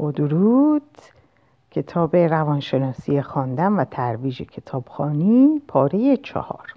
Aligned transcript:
با 0.00 0.10
درود 0.10 0.98
کتاب 1.70 2.16
روانشناسی 2.16 3.22
خواندن 3.22 3.72
و 3.72 3.84
ترویج 3.84 4.42
کتابخانی 4.42 5.62
پاره 5.68 6.16
چهار. 6.16 6.74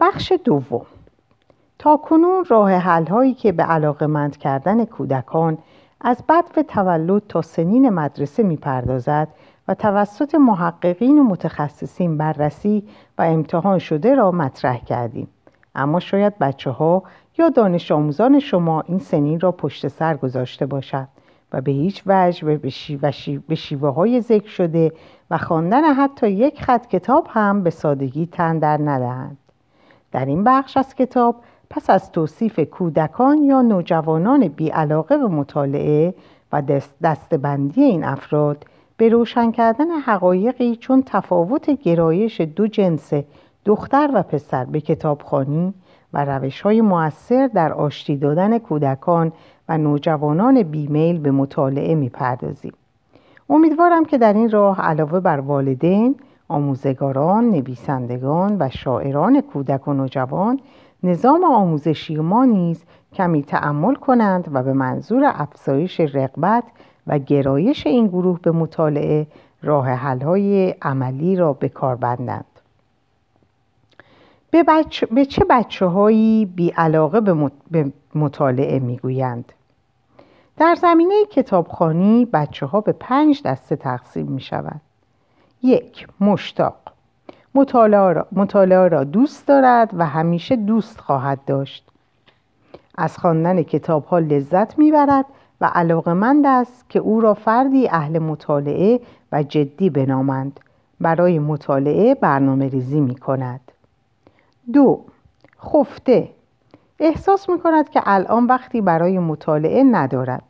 بخش 0.00 0.32
دوم. 0.44 0.86
تا 1.78 1.96
کنون 1.96 2.44
راه 2.48 2.72
حل 2.72 3.06
هایی 3.06 3.34
که 3.34 3.52
به 3.52 3.62
علاقمند 3.62 4.36
کردن 4.36 4.84
کودکان 4.84 5.58
از 6.00 6.22
بدو 6.28 6.62
تولد 6.62 7.22
تا 7.28 7.42
سنین 7.42 7.88
مدرسه 7.88 8.42
می‌پردازد 8.42 9.28
و 9.68 9.74
توسط 9.74 10.34
محققین 10.34 11.18
و 11.18 11.22
متخصصین 11.22 12.16
بررسی 12.16 12.88
و 13.18 13.22
امتحان 13.22 13.78
شده 13.78 14.14
را 14.14 14.30
مطرح 14.30 14.78
کردیم. 14.78 15.28
اما 15.74 16.00
شاید 16.00 16.38
بچه 16.38 16.70
ها 16.70 17.02
یا 17.38 17.48
دانش 17.48 17.92
آموزان 17.92 18.38
شما 18.38 18.80
این 18.80 18.98
سنین 18.98 19.40
را 19.40 19.52
پشت 19.52 19.88
سر 19.88 20.16
گذاشته 20.16 20.66
باشد 20.66 21.08
و 21.52 21.60
به 21.60 21.72
هیچ 21.72 22.02
وجه 22.06 22.58
به 23.48 23.54
شیوه 23.54 23.88
های 23.88 24.20
ذکر 24.20 24.48
شده 24.48 24.92
و 25.30 25.38
خواندن 25.38 25.84
حتی 25.94 26.30
یک 26.30 26.62
خط 26.62 26.86
کتاب 26.86 27.26
هم 27.30 27.62
به 27.62 27.70
سادگی 27.70 28.26
تن 28.26 28.58
در 28.58 28.76
ندهند 28.76 29.38
در 30.12 30.24
این 30.24 30.44
بخش 30.44 30.76
از 30.76 30.94
کتاب 30.94 31.36
پس 31.70 31.90
از 31.90 32.12
توصیف 32.12 32.60
کودکان 32.60 33.42
یا 33.42 33.62
نوجوانان 33.62 34.48
بیعلاقه 34.48 35.16
به 35.16 35.26
مطالعه 35.26 36.14
و 36.52 36.62
دستبندی 37.02 37.82
این 37.82 38.04
افراد 38.04 38.64
به 38.96 39.08
روشن 39.08 39.50
کردن 39.50 39.90
حقایقی 39.90 40.76
چون 40.76 41.02
تفاوت 41.06 41.70
گرایش 41.70 42.40
دو 42.40 42.66
جنس 42.66 43.12
دختر 43.64 44.10
و 44.14 44.22
پسر 44.22 44.64
به 44.64 44.80
کتابخانی 44.80 45.74
و 46.12 46.24
روش 46.24 46.60
های 46.60 46.80
موثر 46.80 47.50
در 47.54 47.72
آشتی 47.72 48.16
دادن 48.16 48.58
کودکان 48.58 49.32
نوجوانان 49.76 50.62
بیمیل 50.62 51.18
به 51.18 51.30
مطالعه 51.30 51.94
می‌پردازیم. 51.94 52.72
امیدوارم 53.50 54.04
که 54.04 54.18
در 54.18 54.32
این 54.32 54.50
راه 54.50 54.80
علاوه 54.80 55.20
بر 55.20 55.40
والدین، 55.40 56.16
آموزگاران، 56.48 57.50
نویسندگان 57.50 58.56
و 58.60 58.68
شاعران 58.68 59.40
کودک 59.40 59.88
و 59.88 59.92
نوجوان 59.92 60.60
نظام 61.02 61.44
آموزشی 61.44 62.16
ما 62.16 62.44
نیز 62.44 62.84
کمی 63.12 63.42
تعمل 63.42 63.94
کنند 63.94 64.48
و 64.52 64.62
به 64.62 64.72
منظور 64.72 65.22
افزایش 65.34 66.00
رغبت 66.00 66.64
و 67.06 67.18
گرایش 67.18 67.86
این 67.86 68.06
گروه 68.06 68.40
به 68.42 68.50
مطالعه 68.50 69.26
راه 69.62 69.88
حل‌های 69.88 70.74
عملی 70.82 71.36
را 71.36 71.52
به 71.52 71.68
کار 71.68 71.96
بندند. 71.96 72.44
به, 74.50 74.64
به 75.10 75.24
چه 75.24 75.46
بچه 75.50 75.86
هایی 75.86 76.46
بی 76.46 76.70
علاقه 76.70 77.20
به 77.70 77.92
مطالعه 78.14 78.78
می‌گویند؟ 78.78 79.52
در 80.56 80.74
زمینه 80.74 81.14
کتابخانی 81.30 82.24
بچه 82.32 82.66
ها 82.66 82.80
به 82.80 82.92
پنج 82.92 83.42
دسته 83.42 83.76
تقسیم 83.76 84.26
می 84.26 84.40
شود. 84.40 84.80
یک 85.62 86.08
مشتاق. 86.20 86.76
مطالعه 87.54 88.12
را, 88.12 88.86
را 88.86 89.04
دوست 89.04 89.46
دارد 89.46 89.90
و 89.94 90.06
همیشه 90.06 90.56
دوست 90.56 91.00
خواهد 91.00 91.44
داشت. 91.46 91.88
از 92.98 93.18
خواندن 93.18 93.62
کتاب 93.62 94.04
ها 94.04 94.18
لذت 94.18 94.78
می‌برد 94.78 95.24
و 95.60 95.70
علاقمند 95.74 96.46
است 96.46 96.90
که 96.90 96.98
او 96.98 97.20
را 97.20 97.34
فردی 97.34 97.88
اهل 97.88 98.18
مطالعه 98.18 99.00
و 99.32 99.42
جدی 99.42 99.90
بنامند. 99.90 100.60
برای 101.00 101.38
مطالعه 101.38 102.14
برنامه 102.14 102.68
ریزی 102.68 103.00
می 103.00 103.14
کند 103.14 103.60
دو 104.72 105.04
خفته. 105.64 106.28
احساس 107.04 107.48
می 107.48 107.58
کند 107.60 107.90
که 107.90 108.02
الان 108.04 108.46
وقتی 108.46 108.80
برای 108.80 109.18
مطالعه 109.18 109.84
ندارد. 109.84 110.42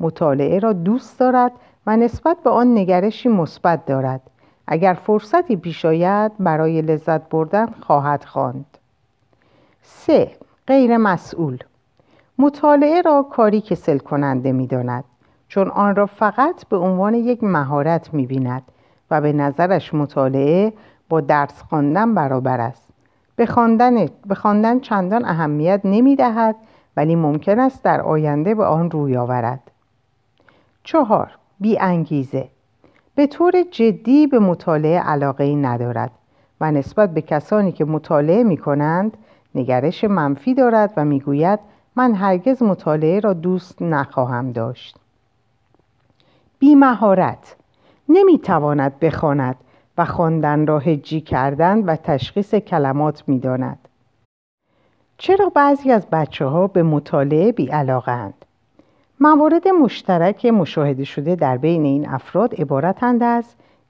مطالعه 0.00 0.58
را 0.58 0.72
دوست 0.72 1.20
دارد 1.20 1.52
و 1.86 1.96
نسبت 1.96 2.36
به 2.44 2.50
آن 2.50 2.78
نگرشی 2.78 3.28
مثبت 3.28 3.86
دارد. 3.86 4.20
اگر 4.66 4.94
فرصتی 4.94 5.56
پیش 5.56 5.84
آید 5.84 6.32
برای 6.38 6.82
لذت 6.82 7.28
بردن 7.28 7.66
خواهد 7.66 8.24
خواند. 8.24 8.78
سه 9.82 10.30
غیر 10.66 10.96
مسئول. 10.96 11.58
مطالعه 12.38 13.02
را 13.02 13.22
کاری 13.22 13.60
کسل 13.60 13.98
کننده 13.98 14.52
می 14.52 14.66
داند 14.66 15.04
چون 15.48 15.68
آن 15.68 15.96
را 15.96 16.06
فقط 16.06 16.66
به 16.68 16.76
عنوان 16.76 17.14
یک 17.14 17.44
مهارت 17.44 18.14
می 18.14 18.26
بیند 18.26 18.62
و 19.10 19.20
به 19.20 19.32
نظرش 19.32 19.94
مطالعه 19.94 20.72
با 21.08 21.20
درس 21.20 21.62
خواندن 21.62 22.14
برابر 22.14 22.60
است. 22.60 22.85
به 23.36 23.46
خواندن, 23.46 24.06
به 24.26 24.34
خواندن 24.34 24.80
چندان 24.80 25.24
اهمیت 25.24 25.80
نمی 25.84 26.16
دهد 26.16 26.56
ولی 26.96 27.16
ممکن 27.16 27.60
است 27.60 27.82
در 27.82 28.00
آینده 28.00 28.54
به 28.54 28.64
آن 28.64 28.90
روی 28.90 29.16
آورد. 29.16 29.60
چهار 30.84 31.30
بی 31.60 31.78
انگیزه 31.78 32.48
به 33.14 33.26
طور 33.26 33.52
جدی 33.70 34.26
به 34.26 34.38
مطالعه 34.38 35.00
علاقه 35.00 35.44
ای 35.44 35.56
ندارد 35.56 36.10
و 36.60 36.72
نسبت 36.72 37.14
به 37.14 37.22
کسانی 37.22 37.72
که 37.72 37.84
مطالعه 37.84 38.44
می 38.44 38.56
کنند 38.56 39.16
نگرش 39.54 40.04
منفی 40.04 40.54
دارد 40.54 40.92
و 40.96 41.04
می‌گوید 41.04 41.58
من 41.96 42.14
هرگز 42.14 42.62
مطالعه 42.62 43.20
را 43.20 43.32
دوست 43.32 43.82
نخواهم 43.82 44.52
داشت. 44.52 44.96
بی 46.58 46.74
مهارت 46.74 47.56
نمی‌تواند 48.08 48.98
بخواند. 48.98 49.56
و 49.98 50.04
خواندن 50.04 50.66
را 50.66 50.78
هجی 50.78 51.20
کردن 51.20 51.78
و 51.78 51.96
تشخیص 51.96 52.54
کلمات 52.54 53.22
می‌داند. 53.26 53.88
چرا 55.18 55.48
بعضی 55.48 55.90
از 55.90 56.06
بچه 56.12 56.44
ها 56.44 56.66
به 56.66 56.82
مطالعه 56.82 57.52
بی 57.52 57.66
علاقه 57.66 58.32
موارد 59.20 59.68
مشترک 59.68 60.46
مشاهده 60.46 61.04
شده 61.04 61.34
در 61.34 61.56
بین 61.56 61.84
این 61.84 62.08
افراد 62.08 62.54
عبارتند 62.54 63.22
از 63.22 63.44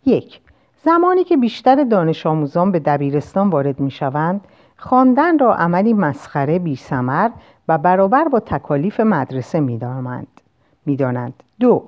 یک 0.04 0.40
زمانی 0.84 1.24
که 1.24 1.36
بیشتر 1.36 1.84
دانش 1.84 2.26
آموزان 2.26 2.72
به 2.72 2.78
دبیرستان 2.78 3.50
وارد 3.50 3.80
می 3.80 3.90
شوند 3.90 4.40
خواندن 4.76 5.38
را 5.38 5.54
عملی 5.54 5.92
مسخره 5.92 6.58
بی 6.58 6.76
سمر 6.76 7.30
و 7.68 7.78
برابر 7.78 8.24
با 8.24 8.40
تکالیف 8.40 9.00
مدرسه 9.00 9.60
می 9.60 10.96
دانند. 10.96 11.42
دو 11.60 11.82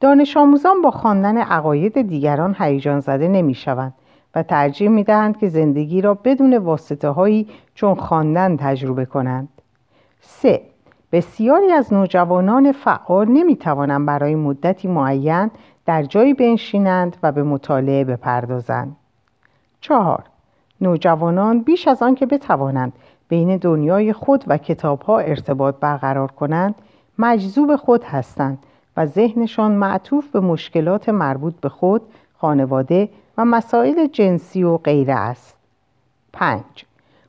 دانش 0.00 0.36
آموزان 0.36 0.82
با 0.82 0.90
خواندن 0.90 1.38
عقاید 1.38 2.02
دیگران 2.02 2.56
هیجان 2.58 3.00
زده 3.00 3.28
نمی 3.28 3.54
شوند 3.54 3.94
و 4.34 4.42
ترجیح 4.42 4.88
می 4.88 5.04
دهند 5.04 5.38
که 5.38 5.48
زندگی 5.48 6.00
را 6.00 6.14
بدون 6.14 6.56
واسطه 6.56 7.08
هایی 7.08 7.48
چون 7.74 7.94
خواندن 7.94 8.56
تجربه 8.56 9.04
کنند. 9.04 9.48
سه 10.20 10.60
بسیاری 11.12 11.72
از 11.72 11.92
نوجوانان 11.92 12.72
فعال 12.72 13.28
نمی 13.28 13.56
توانند 13.56 14.06
برای 14.06 14.34
مدتی 14.34 14.88
معین 14.88 15.50
در 15.86 16.02
جایی 16.02 16.34
بنشینند 16.34 17.16
و 17.22 17.32
به 17.32 17.42
مطالعه 17.42 18.04
بپردازند. 18.04 18.96
چهار 19.80 20.24
نوجوانان 20.80 21.60
بیش 21.60 21.88
از 21.88 22.02
آن 22.02 22.14
که 22.14 22.26
بتوانند 22.26 22.92
بین 23.28 23.56
دنیای 23.56 24.12
خود 24.12 24.44
و 24.46 24.58
کتابها 24.58 25.18
ارتباط 25.18 25.74
برقرار 25.80 26.30
کنند 26.32 26.74
مجذوب 27.18 27.76
خود 27.76 28.04
هستند 28.04 28.58
و 28.98 29.06
ذهنشان 29.06 29.72
معطوف 29.72 30.28
به 30.28 30.40
مشکلات 30.40 31.08
مربوط 31.08 31.54
به 31.60 31.68
خود، 31.68 32.02
خانواده 32.38 33.08
و 33.38 33.44
مسائل 33.44 34.06
جنسی 34.06 34.62
و 34.62 34.76
غیره 34.76 35.14
است. 35.14 35.58
5. 36.32 36.62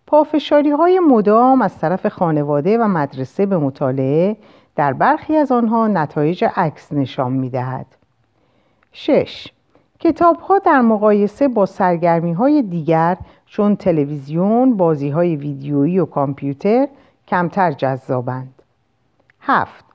پافشاری 0.07 0.69
های 0.69 0.99
مدام 0.99 1.61
از 1.61 1.77
طرف 1.77 2.07
خانواده 2.07 2.77
و 2.77 2.87
مدرسه 2.87 3.45
به 3.45 3.57
مطالعه 3.57 4.37
در 4.75 4.93
برخی 4.93 5.35
از 5.35 5.51
آنها 5.51 5.87
نتایج 5.87 6.45
عکس 6.55 6.93
نشان 6.93 7.31
می 7.31 7.49
دهد. 7.49 7.85
6. 8.91 9.47
کتاب 9.99 10.39
ها 10.39 10.59
در 10.59 10.81
مقایسه 10.81 11.47
با 11.47 11.65
سرگرمی 11.65 12.33
های 12.33 12.61
دیگر 12.61 13.17
چون 13.45 13.75
تلویزیون، 13.75 14.77
بازی 14.77 15.09
های 15.09 15.35
ویدیویی 15.35 15.99
و 15.99 16.05
کامپیوتر 16.05 16.87
کمتر 17.27 17.71
جذابند. 17.71 18.61
7. 19.39 19.88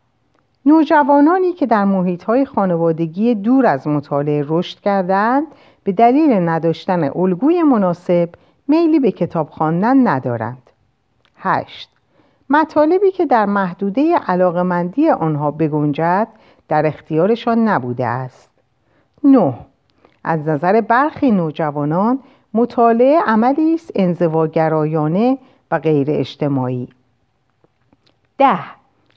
نوجوانانی 0.67 1.53
که 1.53 1.67
در 1.67 1.85
محیط 1.85 2.25
های 2.25 2.45
خانوادگی 2.45 3.35
دور 3.35 3.67
از 3.67 3.87
مطالعه 3.87 4.45
رشد 4.49 4.81
کردند 4.81 5.47
به 5.85 5.93
دلیل 5.93 6.49
نداشتن 6.49 7.05
الگوی 7.05 7.63
مناسب 7.63 8.29
میلی 8.69 8.99
به 8.99 9.13
کتاب 9.13 9.51
خواندن 9.51 10.09
ندارند. 10.09 10.71
8. 11.37 11.91
مطالبی 12.51 13.11
که 13.11 13.27
در 13.27 13.47
محدوده 13.47 14.17
علاقمندی 14.17 15.11
آنها 15.11 15.51
بگنجد 15.51 16.29
در 16.69 16.87
اختیارشان 16.87 17.69
نبوده 17.69 18.07
است. 18.07 18.51
9. 19.25 19.55
از 20.25 20.49
نظر 20.49 20.81
برخی 20.81 21.31
نوجوانان 21.31 22.19
مطالعه 22.55 23.21
عملی 23.27 23.75
است 23.75 23.91
انزواگرایانه 23.95 25.39
و 25.71 25.79
غیر 25.79 26.07
اجتماعی. 26.11 26.89
10. 28.39 28.59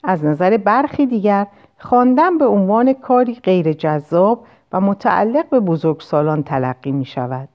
از 0.07 0.25
نظر 0.25 0.57
برخی 0.57 1.05
دیگر 1.05 1.47
خواندن 1.79 2.37
به 2.37 2.45
عنوان 2.45 2.93
کاری 2.93 3.35
غیر 3.35 3.73
جذاب 3.73 4.45
و 4.71 4.81
متعلق 4.81 5.49
به 5.49 5.59
بزرگسالان 5.59 6.43
تلقی 6.43 6.91
می 6.91 7.05
شود. 7.05 7.49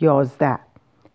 11. 0.00 0.58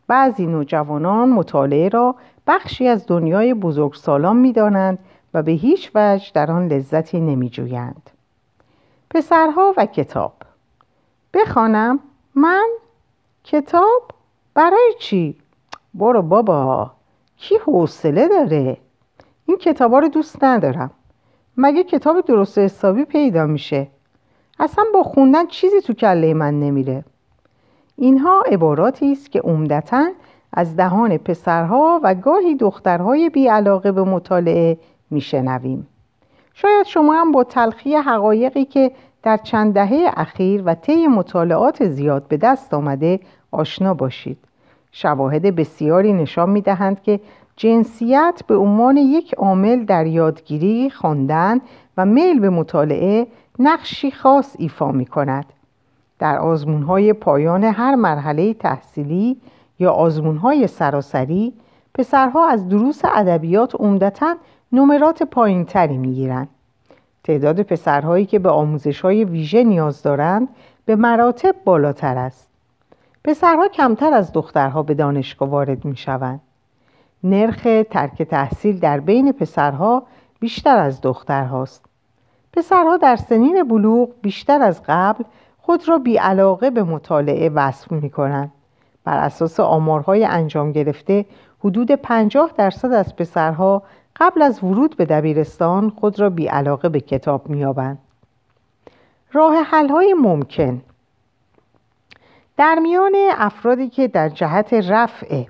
بعضی 0.08 0.46
نوجوانان 0.46 1.30
مطالعه 1.30 1.90
را 1.90 2.16
بخشی 2.48 2.88
از 2.88 3.08
دنیای 3.08 3.54
بزرگسالان 3.54 4.36
می 4.36 4.54
دانند 4.54 5.00
و 5.34 5.44
به 5.44 5.52
هیچ 5.52 5.92
وجه 5.96 6.32
در 6.34 6.52
آن 6.52 6.68
لذتی 6.68 7.20
نمی 7.20 7.50
جویند. 7.50 8.10
پسرها 9.10 9.74
و 9.78 9.86
کتاب 9.86 10.34
بخوانم 11.34 12.00
من 12.36 12.68
کتاب 13.44 14.12
برای 14.54 14.94
چی 15.00 15.38
برو 15.94 16.22
بابا 16.22 16.92
کی 17.38 17.56
حوصله 17.56 18.28
داره 18.28 18.78
این 19.46 19.58
کتابا 19.58 20.00
رو 20.00 20.08
دوست 20.08 20.44
ندارم. 20.44 20.92
مگه 21.58 21.84
کتاب 21.84 22.26
درست 22.26 22.58
حسابی 22.58 23.06
پیدا 23.06 23.46
میشه؟ 23.46 23.88
اصلا 24.60 24.84
با 24.94 25.04
خوندن 25.04 25.48
چیزی 25.48 25.82
تو 25.82 25.94
کله 25.94 26.34
من 26.34 26.60
نمیره. 26.60 27.04
اینها 27.96 28.44
عباراتی 28.52 29.12
است 29.12 29.32
که 29.32 29.40
عمدتا 29.40 30.06
از 30.54 30.76
دهان 30.76 31.18
پسرها 31.18 32.00
و 32.04 32.16
گاهی 32.16 32.56
دخترهای 32.56 33.30
بیعلاقه 33.30 33.92
به 33.92 34.04
مطالعه 34.04 34.78
میشنویم. 35.10 35.88
شاید 36.54 36.86
شما 36.86 37.14
هم 37.14 37.32
با 37.32 37.44
تلخی 37.44 37.96
حقایقی 37.96 38.66
که 38.66 38.92
در 39.24 39.38
چند 39.38 39.74
دهه 39.74 40.12
اخیر 40.16 40.64
و 40.66 40.76
طی 40.76 41.08
مطالعات 41.08 41.86
زیاد 41.90 42.28
به 42.28 42.38
دست 42.38 42.74
آمده 42.74 43.20
آشنا 43.52 43.94
باشید. 43.94 44.38
شواهد 44.92 45.42
بسیاری 45.42 46.14
نشان 46.14 46.50
می 46.50 46.62
دهند 46.62 47.02
که 47.02 47.20
جنسیت 47.56 48.42
به 48.48 48.56
عنوان 48.56 48.98
یک 48.98 49.34
عامل 49.34 49.86
در 49.86 50.06
یادگیری، 50.06 50.90
خواندن 50.90 51.62
و 51.98 52.06
میل 52.06 52.40
به 52.40 52.50
مطالعه 52.50 53.28
نقشی 53.60 54.12
خاص 54.12 54.56
ایفا 54.60 54.92
می 54.92 55.06
کند. 55.06 55.46
در 56.20 56.38
آزمونهای 56.38 57.14
پایان 57.14 57.64
هر 57.64 57.96
مرحله 57.96 58.54
تحصیلی 58.54 59.38
یا 59.80 59.92
آزمونهای 59.92 60.68
سراسری 60.68 61.54
پسرها 61.94 62.48
از 62.48 62.70
دروس 62.70 63.02
ادبیات 63.06 63.76
عمدتا 63.76 64.36
نمرات 64.72 65.24
پایینتری 65.24 65.98
می‌گیرند. 65.98 66.50
تعداد 67.24 67.62
پسرهایی 67.62 68.26
که 68.26 68.40
به 68.40 68.50
آموزش 68.50 69.02
های 69.02 69.24
ویژه 69.24 69.64
نیاز 69.64 70.04
دارند 70.04 70.48
به 70.86 70.96
مراتب 70.96 71.56
بالاتر 71.66 72.18
است. 72.18 72.50
پسرها 73.24 73.68
کمتر 73.68 74.14
از 74.14 74.34
دخترها 74.34 74.84
به 74.84 74.94
دانشگاه 74.94 75.50
وارد 75.50 75.86
می 75.86 75.96
شوند. 75.96 76.42
نرخ 77.24 77.68
ترک 77.92 78.22
تحصیل 78.22 78.80
در 78.80 79.00
بین 79.00 79.32
پسرها 79.32 80.04
بیشتر 80.40 80.78
از 80.78 81.02
دخترهاست. 81.02 81.86
پسرها 82.54 82.98
در 82.98 83.16
سنین 83.16 83.64
بلوغ 83.64 84.10
بیشتر 84.22 84.62
از 84.62 84.82
قبل 84.88 85.24
خود 85.62 85.90
را 85.90 85.98
بیعلاقه 85.98 86.70
به 86.70 86.84
مطالعه 86.84 87.50
وصف 87.50 87.92
می 87.92 88.10
کنند. 88.10 88.52
بر 89.04 89.18
اساس 89.18 89.60
آمارهای 89.60 90.26
انجام 90.26 90.72
گرفته 90.72 91.26
حدود 91.60 91.92
50 91.92 92.52
درصد 92.58 92.92
از 92.92 93.16
پسرها 93.16 93.84
قبل 94.16 94.42
از 94.42 94.64
ورود 94.64 94.98
به 94.98 95.06
دبیرستان 95.06 95.90
خود 95.90 96.20
را 96.20 96.30
بیعلاقه 96.30 96.90
به 96.90 97.00
کتاب 97.00 97.50
میابند. 97.50 97.98
راه 99.34 99.56
حل 99.56 100.14
ممکن 100.14 100.82
در 102.58 102.80
میان 102.80 103.16
افرادی 103.38 103.90
که 103.90 104.08
در 104.08 104.30
جهت 104.30 104.74
رفع 104.74 105.44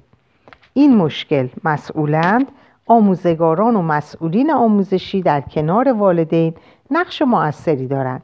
این 0.74 0.98
مشکل 0.98 1.48
مسئولند 1.64 2.48
آموزگاران 2.88 3.76
و 3.76 3.82
مسئولین 3.82 4.52
آموزشی 4.52 5.22
در 5.22 5.42
کنار 5.42 5.94
والدین 5.94 6.54
نقش 6.92 7.22
موثری 7.22 7.88
دارند 7.88 8.24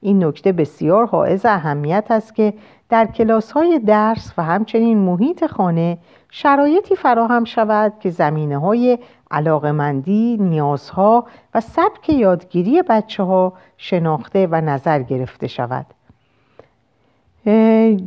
این 0.00 0.24
نکته 0.24 0.52
بسیار 0.52 1.06
حائز 1.06 1.46
اهمیت 1.46 2.06
است 2.10 2.34
که 2.34 2.54
در 2.88 3.06
کلاس 3.06 3.52
های 3.52 3.78
درس 3.78 4.32
و 4.38 4.42
همچنین 4.42 4.98
محیط 4.98 5.46
خانه 5.46 5.98
شرایطی 6.30 6.96
فراهم 6.96 7.44
شود 7.44 7.92
که 8.00 8.10
زمینه 8.10 8.58
های 8.58 8.98
علاقمندی، 9.30 10.36
نیازها 10.40 11.26
و 11.54 11.60
سبک 11.60 12.08
یادگیری 12.08 12.82
بچه 12.82 13.22
ها 13.22 13.52
شناخته 13.76 14.48
و 14.50 14.60
نظر 14.60 15.02
گرفته 15.02 15.46
شود. 15.46 15.86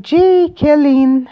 جی 0.01 0.49
کلین 0.57 1.27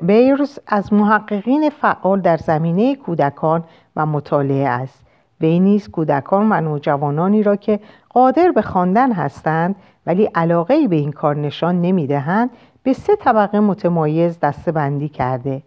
بیرز 0.00 0.58
از 0.66 0.92
محققین 0.92 1.70
فعال 1.70 2.20
در 2.20 2.36
زمینه 2.36 2.96
کودکان 2.96 3.64
و 3.96 4.06
مطالعه 4.06 4.68
است. 4.68 5.04
وی 5.40 5.60
نیز 5.60 5.88
کودکان 5.88 6.52
و 6.52 6.60
نوجوانانی 6.60 7.42
را 7.42 7.56
که 7.56 7.80
قادر 8.08 8.50
به 8.50 8.62
خواندن 8.62 9.12
هستند 9.12 9.76
ولی 10.06 10.24
علاقه 10.24 10.88
به 10.88 10.96
این 10.96 11.12
کار 11.12 11.36
نشان 11.36 11.80
نمی‌دهند 11.80 12.50
به 12.82 12.92
سه 12.92 13.16
طبقه 13.16 13.60
متمایز 13.60 14.40
دسته 14.40 15.08
کرده. 15.08 15.62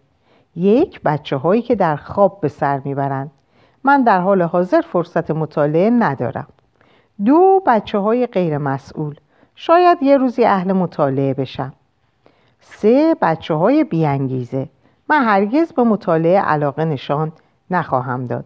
یک 0.56 1.00
بچه 1.04 1.36
هایی 1.36 1.62
که 1.62 1.74
در 1.74 1.96
خواب 1.96 2.40
به 2.40 2.48
سر 2.48 2.80
می‌برند. 2.84 3.30
من 3.84 4.02
در 4.02 4.20
حال 4.20 4.42
حاضر 4.42 4.80
فرصت 4.80 5.30
مطالعه 5.30 5.90
ندارم. 5.90 6.46
دو 7.24 7.62
بچه 7.66 7.98
های 7.98 8.26
غیر 8.26 8.58
مسئول 8.58 9.14
شاید 9.54 10.02
یه 10.02 10.16
روزی 10.16 10.44
اهل 10.44 10.72
مطالعه 10.72 11.34
بشم. 11.34 11.72
سه 12.60 13.16
بچه 13.22 13.54
های 13.54 13.84
بیانگیزه. 13.84 14.68
من 15.08 15.24
هرگز 15.24 15.72
به 15.72 15.82
مطالعه 15.82 16.40
علاقه 16.40 16.84
نشان 16.84 17.32
نخواهم 17.70 18.26
داد. 18.26 18.44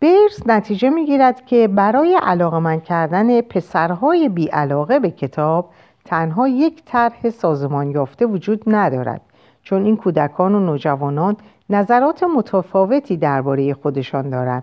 بیرز 0.00 0.42
نتیجه 0.46 0.90
می‌گیرد 0.90 1.46
که 1.46 1.68
برای 1.68 2.18
علاقه 2.22 2.58
من 2.58 2.80
کردن 2.80 3.40
پسرهای 3.40 4.28
بیعلاقه 4.28 4.98
به 4.98 5.10
کتاب 5.10 5.70
تنها 6.04 6.48
یک 6.48 6.82
طرح 6.84 7.30
سازمان 7.30 7.90
یافته 7.90 8.26
وجود 8.26 8.62
ندارد 8.66 9.20
چون 9.62 9.84
این 9.84 9.96
کودکان 9.96 10.54
و 10.54 10.60
نوجوانان 10.60 11.36
نظرات 11.70 12.22
متفاوتی 12.22 13.16
درباره 13.16 13.74
خودشان 13.74 14.30
دارند. 14.30 14.62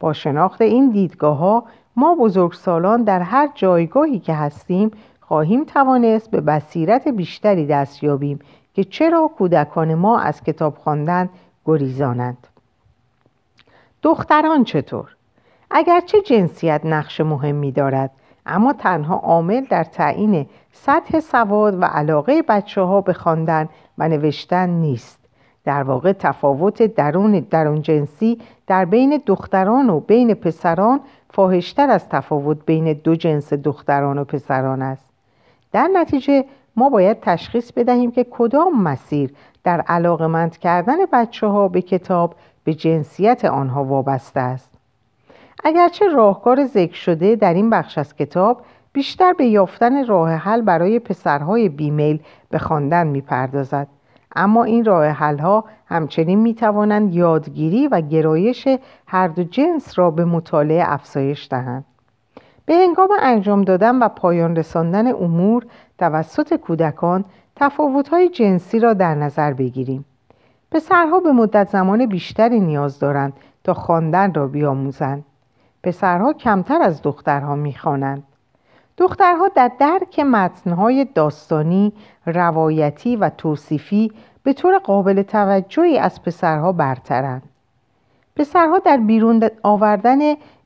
با 0.00 0.12
شناخت 0.12 0.60
این 0.60 0.90
دیدگاه 0.90 1.36
ها 1.36 1.64
ما 1.96 2.14
بزرگسالان 2.14 3.02
در 3.04 3.20
هر 3.20 3.48
جایگاهی 3.54 4.18
که 4.18 4.34
هستیم 4.34 4.90
خواهیم 5.20 5.64
توانست 5.64 6.30
به 6.30 6.40
بصیرت 6.40 7.08
بیشتری 7.08 7.66
دست 7.66 8.02
یابیم 8.02 8.38
که 8.74 8.84
چرا 8.84 9.30
کودکان 9.38 9.94
ما 9.94 10.18
از 10.18 10.42
کتاب 10.42 10.76
خواندن 10.76 11.28
گریزانند. 11.64 12.46
دختران 14.02 14.64
چطور؟ 14.64 15.16
اگرچه 15.70 16.20
جنسیت 16.20 16.80
نقش 16.84 17.20
مهمی 17.20 17.72
دارد 17.72 18.10
اما 18.46 18.72
تنها 18.72 19.16
عامل 19.16 19.64
در 19.70 19.84
تعیین 19.84 20.46
سطح 20.72 21.20
سواد 21.20 21.82
و 21.82 21.84
علاقه 21.84 22.42
بچه 22.42 22.80
ها 22.80 23.00
به 23.00 23.12
خواندن 23.12 23.68
و 23.98 24.08
نوشتن 24.08 24.70
نیست. 24.70 25.22
در 25.64 25.82
واقع 25.82 26.12
تفاوت 26.12 26.82
درون 26.82 27.40
درون 27.50 27.82
جنسی 27.82 28.40
در 28.66 28.84
بین 28.84 29.22
دختران 29.26 29.90
و 29.90 30.00
بین 30.00 30.34
پسران 30.34 31.00
فاحشتر 31.32 31.90
از 31.90 32.08
تفاوت 32.08 32.58
بین 32.66 32.92
دو 32.92 33.16
جنس 33.16 33.52
دختران 33.52 34.18
و 34.18 34.24
پسران 34.24 34.82
است. 34.82 35.04
در 35.72 35.88
نتیجه 35.92 36.44
ما 36.76 36.88
باید 36.88 37.20
تشخیص 37.20 37.72
بدهیم 37.72 38.10
که 38.10 38.26
کدام 38.30 38.82
مسیر 38.82 39.34
در 39.64 39.80
علاقمند 39.80 40.58
کردن 40.58 40.96
بچه 41.12 41.46
ها 41.46 41.68
به 41.68 41.82
کتاب 41.82 42.34
به 42.64 42.74
جنسیت 42.74 43.44
آنها 43.44 43.84
وابسته 43.84 44.40
است. 44.40 44.70
اگرچه 45.64 46.08
راهکار 46.08 46.64
ذکر 46.64 46.94
شده 46.94 47.36
در 47.36 47.54
این 47.54 47.70
بخش 47.70 47.98
از 47.98 48.16
کتاب 48.16 48.62
بیشتر 48.92 49.32
به 49.32 49.44
یافتن 49.46 50.06
راه 50.06 50.30
حل 50.30 50.60
برای 50.60 50.98
پسرهای 50.98 51.68
بیمیل 51.68 52.22
به 52.50 52.58
خواندن 52.58 53.06
می‌پردازد. 53.06 53.88
اما 54.36 54.64
این 54.64 54.84
راه 54.84 55.06
حل 55.06 55.38
ها 55.38 55.64
همچنین 55.86 56.38
می 56.38 56.54
توانند 56.54 57.14
یادگیری 57.14 57.88
و 57.88 58.00
گرایش 58.00 58.68
هر 59.06 59.28
دو 59.28 59.44
جنس 59.44 59.98
را 59.98 60.10
به 60.10 60.24
مطالعه 60.24 60.84
افزایش 60.86 61.48
دهند. 61.50 61.84
به 62.66 62.74
هنگام 62.74 63.08
انجام 63.20 63.62
دادن 63.62 63.98
و 63.98 64.08
پایان 64.08 64.56
رساندن 64.56 65.06
امور 65.06 65.66
توسط 65.98 66.54
کودکان 66.56 67.24
های 68.10 68.28
جنسی 68.28 68.78
را 68.78 68.94
در 68.94 69.14
نظر 69.14 69.52
بگیریم. 69.52 70.04
پسرها 70.70 71.20
به 71.20 71.32
مدت 71.32 71.68
زمان 71.68 72.06
بیشتری 72.06 72.60
نیاز 72.60 72.98
دارند 72.98 73.32
تا 73.64 73.74
خواندن 73.74 74.34
را 74.34 74.46
بیاموزند. 74.46 75.24
پسرها 75.82 76.32
کمتر 76.32 76.82
از 76.82 77.02
دخترها 77.02 77.54
می‌خوانند. 77.54 78.22
دخترها 78.96 79.48
در 79.48 79.70
درک 79.78 80.20
متنهای 80.20 81.04
داستانی، 81.14 81.92
روایتی 82.26 83.16
و 83.16 83.30
توصیفی 83.30 84.12
به 84.42 84.52
طور 84.52 84.78
قابل 84.78 85.22
توجهی 85.22 85.98
از 85.98 86.22
پسرها 86.22 86.72
برترند. 86.72 87.42
پسرها 88.36 88.78
در 88.78 88.96
بیرون 88.96 89.48
آوردن 89.62 90.18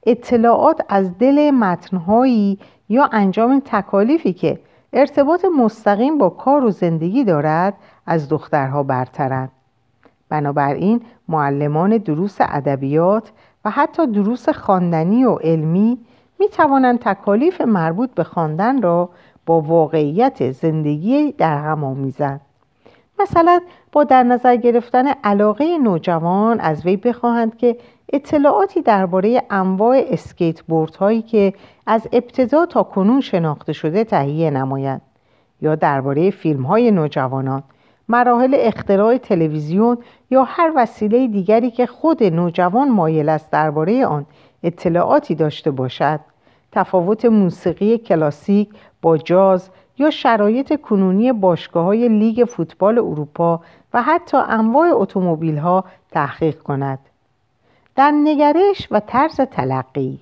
اطلاعات 0.07 0.81
از 0.89 1.19
دل 1.19 1.51
متنهایی 1.51 2.59
یا 2.89 3.09
انجام 3.13 3.63
تکالیفی 3.65 4.33
که 4.33 4.61
ارتباط 4.93 5.45
مستقیم 5.59 6.19
با 6.19 6.31
کار 6.31 6.65
و 6.65 6.71
زندگی 6.71 7.25
دارد 7.25 7.75
از 8.07 8.29
دخترها 8.29 8.83
برترند. 8.83 9.51
بنابراین 10.29 11.01
معلمان 11.29 11.99
دروس 11.99 12.37
ادبیات 12.41 13.33
و 13.65 13.71
حتی 13.71 14.07
دروس 14.07 14.49
خواندنی 14.49 15.25
و 15.25 15.35
علمی 15.35 15.99
می 16.41 16.49
توانند 16.49 16.99
تکالیف 16.99 17.61
مربوط 17.61 18.11
به 18.11 18.25
خواندن 18.25 18.83
را 18.83 19.11
با 19.47 19.61
واقعیت 19.61 20.51
زندگی 20.51 21.33
در 21.33 21.59
هم 21.59 21.85
آمیزند. 21.85 22.41
مثلا 23.19 23.61
با 23.93 24.05
در 24.05 24.23
نظر 24.23 24.57
گرفتن 24.57 25.07
علاقه 25.07 25.79
نوجوان 25.79 26.61
از 26.61 26.87
وی 26.87 26.97
بخواهند 26.97 27.57
که 27.57 27.77
اطلاعاتی 28.13 28.83
درباره 28.83 29.43
انواع 29.51 30.05
اسکیت 30.11 30.63
بورد 30.63 30.95
هایی 30.95 31.23
که 31.23 31.53
از 31.87 32.09
ابتدا 32.13 32.67
تا 32.67 32.83
کنون 32.83 33.21
شناخته 33.21 33.73
شده 33.73 34.05
تهیه 34.05 34.51
نماید 34.51 35.01
یا 35.61 35.75
درباره 35.75 36.31
فیلم 36.31 36.63
های 36.63 36.91
نوجوانان 36.91 37.63
مراحل 38.09 38.57
اختراع 38.59 39.17
تلویزیون 39.17 39.99
یا 40.31 40.45
هر 40.45 40.73
وسیله 40.77 41.29
دیگری 41.29 41.71
که 41.71 41.87
خود 41.87 42.25
نوجوان 42.25 42.91
مایل 42.91 43.29
است 43.29 43.53
درباره 43.53 44.07
آن 44.07 44.27
اطلاعاتی 44.67 45.35
داشته 45.35 45.71
باشد. 45.71 46.21
تفاوت 46.73 47.25
موسیقی 47.25 47.99
کلاسیک 47.99 48.69
با 49.03 49.19
جاز 49.19 49.71
یا 49.99 50.11
شرایط 50.11 50.81
کنونی 50.81 51.33
باشگاه 51.33 51.85
های 51.85 52.09
لیگ 52.09 52.45
فوتبال 52.45 52.99
اروپا 52.99 53.61
و 53.95 54.03
حتی 54.03 54.37
انواع 54.37 54.89
اتومبیل 54.93 55.59
ها 55.59 55.85
تحقیق 56.11 56.59
کند. 56.59 56.99
در 57.95 58.11
نگرش 58.11 58.89
و 58.91 59.01
طرز 59.01 59.41
تلقی. 59.41 60.21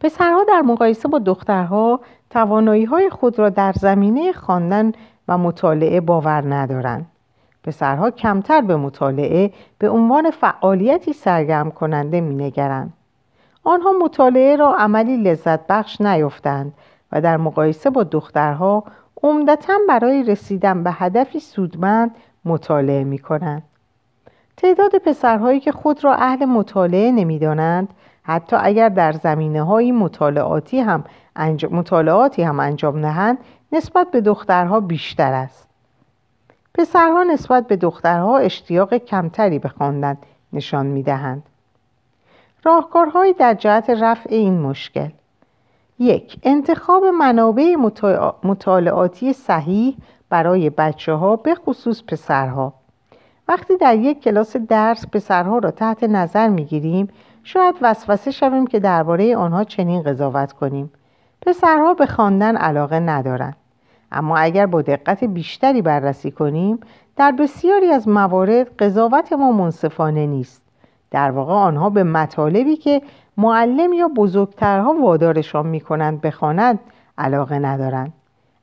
پسرها 0.00 0.44
در 0.48 0.60
مقایسه 0.60 1.08
با 1.08 1.18
دخترها 1.18 2.00
توانایی 2.30 2.84
های 2.84 3.10
خود 3.10 3.38
را 3.38 3.48
در 3.48 3.72
زمینه 3.72 4.32
خواندن 4.32 4.92
و 5.28 5.38
مطالعه 5.38 6.00
باور 6.00 6.54
ندارند. 6.54 7.06
پسرها 7.66 8.10
کمتر 8.10 8.60
به 8.60 8.76
مطالعه 8.76 9.50
به 9.78 9.88
عنوان 9.88 10.30
فعالیتی 10.30 11.12
سرگرم 11.12 11.70
کننده 11.70 12.20
می 12.20 12.34
نگرند. 12.34 12.92
آنها 13.64 13.92
مطالعه 14.02 14.56
را 14.56 14.74
عملی 14.74 15.16
لذت 15.16 15.66
بخش 15.66 16.00
نیفتند 16.00 16.74
و 17.12 17.20
در 17.20 17.36
مقایسه 17.36 17.90
با 17.90 18.02
دخترها 18.04 18.84
عمدتا 19.22 19.74
برای 19.88 20.22
رسیدن 20.22 20.82
به 20.82 20.90
هدفی 20.92 21.40
سودمند 21.40 22.10
مطالعه 22.44 23.04
می 23.04 23.18
کنند. 23.18 23.62
تعداد 24.56 24.98
پسرهایی 24.98 25.60
که 25.60 25.72
خود 25.72 26.04
را 26.04 26.14
اهل 26.14 26.44
مطالعه 26.44 27.12
نمی‌دانند 27.12 27.88
حتی 28.22 28.56
اگر 28.60 28.88
در 28.88 29.12
زمینه 29.12 29.62
های 29.62 29.92
مطالعاتی 29.92 30.80
هم 30.80 31.04
انجام، 31.36 31.74
مطالعاتی 31.74 32.42
هم 32.42 32.60
انجام 32.60 32.98
نهند 32.98 33.38
نسبت 33.72 34.10
به 34.10 34.20
دخترها 34.20 34.80
بیشتر 34.80 35.32
است 35.32 35.68
پسرها 36.78 37.22
نسبت 37.22 37.66
به 37.66 37.76
دخترها 37.76 38.38
اشتیاق 38.38 38.94
کمتری 38.94 39.58
به 39.58 39.68
خواندن 39.68 40.16
نشان 40.52 40.86
می‌دهند. 40.86 41.42
راهکارهایی 42.64 43.32
در 43.32 43.54
جهت 43.54 43.90
رفع 43.90 44.34
این 44.34 44.60
مشکل. 44.60 45.08
یک 45.98 46.38
انتخاب 46.42 47.04
منابع 47.04 47.74
مطالعاتی 48.42 49.32
صحیح 49.32 49.96
برای 50.28 50.70
بچه 50.70 51.12
ها 51.12 51.36
به 51.36 51.54
خصوص 51.54 52.02
پسرها. 52.02 52.72
وقتی 53.48 53.76
در 53.76 53.96
یک 53.96 54.22
کلاس 54.22 54.56
درس 54.56 55.06
پسرها 55.06 55.58
را 55.58 55.70
تحت 55.70 56.04
نظر 56.04 56.48
می 56.48 56.64
گیریم 56.64 57.08
شاید 57.44 57.74
وسوسه 57.80 58.30
شویم 58.30 58.66
که 58.66 58.80
درباره 58.80 59.36
آنها 59.36 59.64
چنین 59.64 60.02
قضاوت 60.02 60.52
کنیم. 60.52 60.92
پسرها 61.46 61.94
به 61.94 62.06
خواندن 62.06 62.56
علاقه 62.56 63.00
ندارند. 63.00 63.56
اما 64.12 64.36
اگر 64.36 64.66
با 64.66 64.82
دقت 64.82 65.24
بیشتری 65.24 65.82
بررسی 65.82 66.30
کنیم 66.30 66.78
در 67.16 67.32
بسیاری 67.32 67.86
از 67.92 68.08
موارد 68.08 68.76
قضاوت 68.76 69.32
ما 69.32 69.52
منصفانه 69.52 70.26
نیست. 70.26 70.66
در 71.10 71.30
واقع 71.30 71.52
آنها 71.52 71.90
به 71.90 72.04
مطالبی 72.04 72.76
که 72.76 73.02
معلم 73.36 73.92
یا 73.92 74.08
بزرگترها 74.08 74.94
وادارشان 75.02 75.66
می‌کنند 75.66 76.20
بخواند 76.20 76.80
علاقه 77.18 77.58
ندارند. 77.58 78.12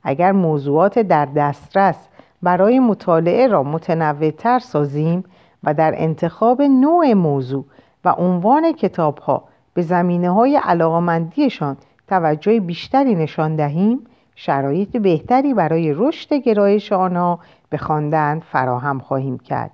اگر 0.02 0.32
موضوعات 0.32 0.98
در 0.98 1.24
دسترس 1.24 2.08
برای 2.42 2.78
مطالعه 2.78 3.46
را 3.46 3.62
متنوعتر 3.62 4.58
سازیم 4.58 5.24
و 5.64 5.74
در 5.74 5.94
انتخاب 5.96 6.62
نوع 6.62 7.12
موضوع 7.12 7.64
و 8.04 8.08
عنوان 8.08 8.72
کتاب 8.72 9.18
ها 9.18 9.44
به 9.74 9.82
زمینه 9.82 10.30
های 10.30 10.56
علاقمندیشان 10.56 11.76
توجه 12.08 12.60
بیشتری 12.60 13.14
نشان 13.14 13.56
دهیم 13.56 14.06
شرایط 14.34 14.96
بهتری 14.96 15.54
برای 15.54 15.92
رشد 15.96 16.34
گرایش 16.34 16.92
آنها 16.92 17.38
به 17.70 17.76
خواندن 17.76 18.38
فراهم 18.38 18.98
خواهیم 18.98 19.38
کرد 19.38 19.70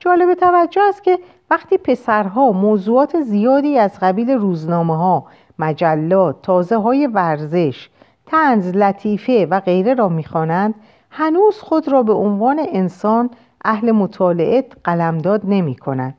جالب 0.00 0.34
توجه 0.34 0.80
است 0.88 1.04
که 1.04 1.18
وقتی 1.50 1.78
پسرها 1.78 2.52
موضوعات 2.52 3.20
زیادی 3.20 3.78
از 3.78 3.98
قبیل 4.00 4.30
روزنامه 4.30 4.96
ها 4.96 5.24
مجلات 5.58 6.42
تازه 6.42 6.76
های 6.76 7.06
ورزش 7.06 7.88
تنز 8.26 8.68
لطیفه 8.68 9.46
و 9.50 9.60
غیره 9.60 9.94
را 9.94 10.08
می‌خوانند 10.08 10.74
هنوز 11.10 11.60
خود 11.60 11.88
را 11.88 12.02
به 12.02 12.12
عنوان 12.12 12.66
انسان 12.68 13.30
اهل 13.64 13.90
مطالعه 13.90 14.64
قلمداد 14.84 15.40
نمی 15.44 15.76
کنند. 15.76 16.14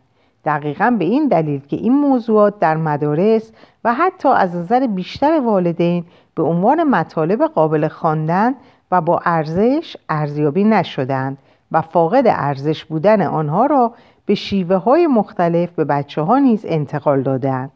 دقیقا 0.46 0.96
به 1.00 1.06
این 1.06 1.28
دلیل 1.28 1.60
که 1.60 1.76
این 1.76 1.94
موضوعات 1.94 2.60
در 2.60 2.78
مدارس 2.78 3.52
و 3.84 3.94
حتی 3.94 4.30
از 4.30 4.56
نظر 4.56 4.88
بیشتر 4.88 5.40
والدین 5.40 6.06
به 6.36 6.44
عنوان 6.44 6.84
مطالب 6.84 7.44
قابل 7.44 7.88
خواندن 7.88 8.56
و 8.92 9.02
با 9.02 9.20
ارزش 9.26 9.98
ارزیابی 10.10 10.64
نشدند 10.64 11.38
و 11.72 11.82
فاقد 11.82 12.24
ارزش 12.28 12.86
بودن 12.86 13.22
آنها 13.22 13.66
را 13.66 13.94
به 14.26 14.36
شیوه 14.36 14.76
های 14.76 15.08
مختلف 15.08 15.72
به 15.72 15.86
بچه 15.86 16.22
ها 16.22 16.40
نیز 16.40 16.66
انتقال 16.68 17.22
دادند. 17.22 17.72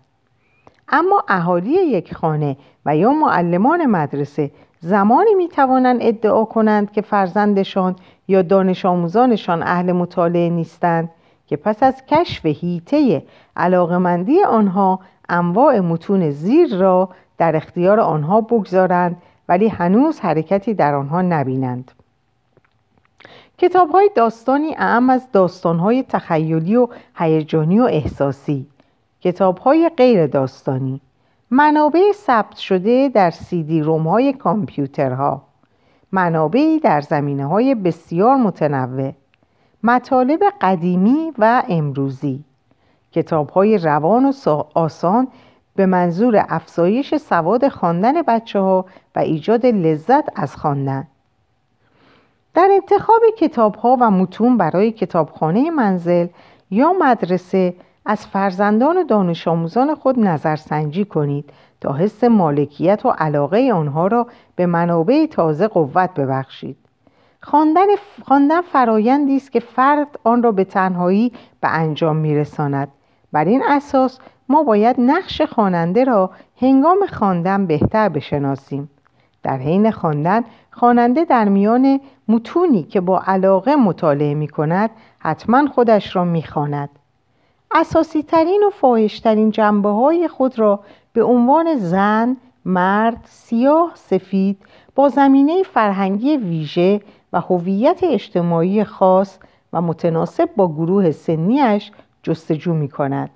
اما 0.89 1.23
اهالی 1.27 1.71
یک 1.71 2.13
خانه 2.13 2.57
و 2.85 2.97
یا 2.97 3.13
معلمان 3.13 3.85
مدرسه 3.85 4.51
زمانی 4.79 5.33
می 5.33 5.47
توانند 5.47 5.97
ادعا 6.01 6.45
کنند 6.45 6.91
که 6.91 7.01
فرزندشان 7.01 7.95
یا 8.27 8.41
دانش 8.41 8.85
آموزانشان 8.85 9.63
اهل 9.63 9.91
مطالعه 9.91 10.49
نیستند 10.49 11.09
که 11.47 11.57
پس 11.57 11.83
از 11.83 12.05
کشف 12.05 12.45
هیته 12.45 13.23
علاقمندی 13.55 14.43
آنها 14.43 14.99
انواع 15.29 15.79
متون 15.79 16.29
زیر 16.29 16.77
را 16.77 17.09
در 17.37 17.55
اختیار 17.55 17.99
آنها 17.99 18.41
بگذارند 18.41 19.21
ولی 19.49 19.67
هنوز 19.67 20.19
حرکتی 20.19 20.73
در 20.73 20.95
آنها 20.95 21.21
نبینند. 21.21 21.91
کتاب 23.57 23.89
های 23.89 24.09
داستانی 24.15 24.75
اعم 24.77 25.09
از 25.09 25.31
داستان 25.31 25.79
های 25.79 26.03
تخیلی 26.03 26.75
و 26.75 26.87
هیجانی 27.15 27.79
و 27.79 27.83
احساسی. 27.83 28.67
کتاب 29.21 29.57
های 29.57 29.91
غیر 29.97 30.27
داستانی. 30.27 31.01
منابع 31.51 32.11
ثبت 32.13 32.55
شده 32.57 33.09
در 33.09 33.31
سیدی 33.31 33.81
روم 33.81 34.07
های 34.07 34.33
کامپیوترها. 34.33 35.41
منابعی 36.11 36.79
در 36.79 37.01
زمینه 37.01 37.45
های 37.45 37.75
بسیار 37.75 38.35
متنوع. 38.35 39.11
مطالب 39.83 40.39
قدیمی 40.61 41.31
و 41.37 41.63
امروزی. 41.69 42.43
کتاب 43.13 43.49
های 43.49 43.77
روان 43.77 44.25
و 44.25 44.63
آسان 44.73 45.27
به 45.75 45.85
منظور 45.85 46.45
افزایش 46.49 47.15
سواد 47.15 47.67
خواندن 47.67 48.21
بچه 48.21 48.59
ها 48.59 48.85
و 49.15 49.19
ایجاد 49.19 49.65
لذت 49.65 50.23
از 50.35 50.55
خواندن. 50.55 51.07
در 52.53 52.69
انتخاب 52.71 53.21
کتاب 53.37 53.75
ها 53.75 53.97
و 54.01 54.11
متون 54.11 54.57
برای 54.57 54.91
کتابخانه 54.91 55.71
منزل 55.71 56.27
یا 56.71 56.93
مدرسه 56.93 57.73
از 58.05 58.27
فرزندان 58.27 58.97
و 58.97 59.03
دانش 59.03 59.47
آموزان 59.47 59.95
خود 59.95 60.19
نظرسنجی 60.19 61.05
کنید 61.05 61.49
تا 61.81 61.93
حس 61.93 62.23
مالکیت 62.23 63.05
و 63.05 63.09
علاقه 63.09 63.71
آنها 63.73 64.07
را 64.07 64.27
به 64.55 64.65
منابع 64.65 65.25
تازه 65.25 65.67
قوت 65.67 66.13
ببخشید. 66.13 66.77
خواندن 67.41 67.87
خواندن 68.25 68.61
فرایندی 68.61 69.35
است 69.35 69.51
که 69.51 69.59
فرد 69.59 70.19
آن 70.23 70.43
را 70.43 70.51
به 70.51 70.63
تنهایی 70.63 71.31
به 71.61 71.67
انجام 71.67 72.15
میرساند. 72.15 72.87
بر 73.33 73.45
این 73.45 73.63
اساس 73.67 74.19
ما 74.49 74.63
باید 74.63 74.95
نقش 74.99 75.41
خواننده 75.41 76.03
را 76.03 76.31
هنگام 76.61 77.05
خواندن 77.13 77.65
بهتر 77.67 78.09
بشناسیم 78.09 78.89
در 79.43 79.57
حین 79.57 79.91
خواندن 79.91 80.43
خواننده 80.71 81.25
در 81.25 81.49
میان 81.49 81.99
متونی 82.27 82.83
که 82.83 83.01
با 83.01 83.21
علاقه 83.27 83.75
مطالعه 83.75 84.33
می 84.33 84.47
کند 84.47 84.89
حتما 85.19 85.67
خودش 85.67 86.15
را 86.15 86.23
می 86.23 86.43
خواند. 86.43 86.89
اساسی 87.71 88.23
ترین 88.23 88.63
و 88.67 88.69
فاحشترین 88.69 89.51
جنبه 89.51 89.89
های 89.89 90.27
خود 90.27 90.59
را 90.59 90.79
به 91.13 91.23
عنوان 91.23 91.75
زن، 91.75 92.37
مرد، 92.65 93.17
سیاه، 93.23 93.91
سفید 93.95 94.57
با 94.95 95.09
زمینه 95.09 95.63
فرهنگی 95.63 96.37
ویژه 96.37 97.01
و 97.33 97.41
هویت 97.41 97.99
اجتماعی 98.03 98.83
خاص 98.83 99.39
و 99.73 99.81
متناسب 99.81 100.49
با 100.55 100.67
گروه 100.67 101.11
سنیش 101.11 101.91
جستجو 102.23 102.73
می 102.73 102.89
کند. 102.89 103.29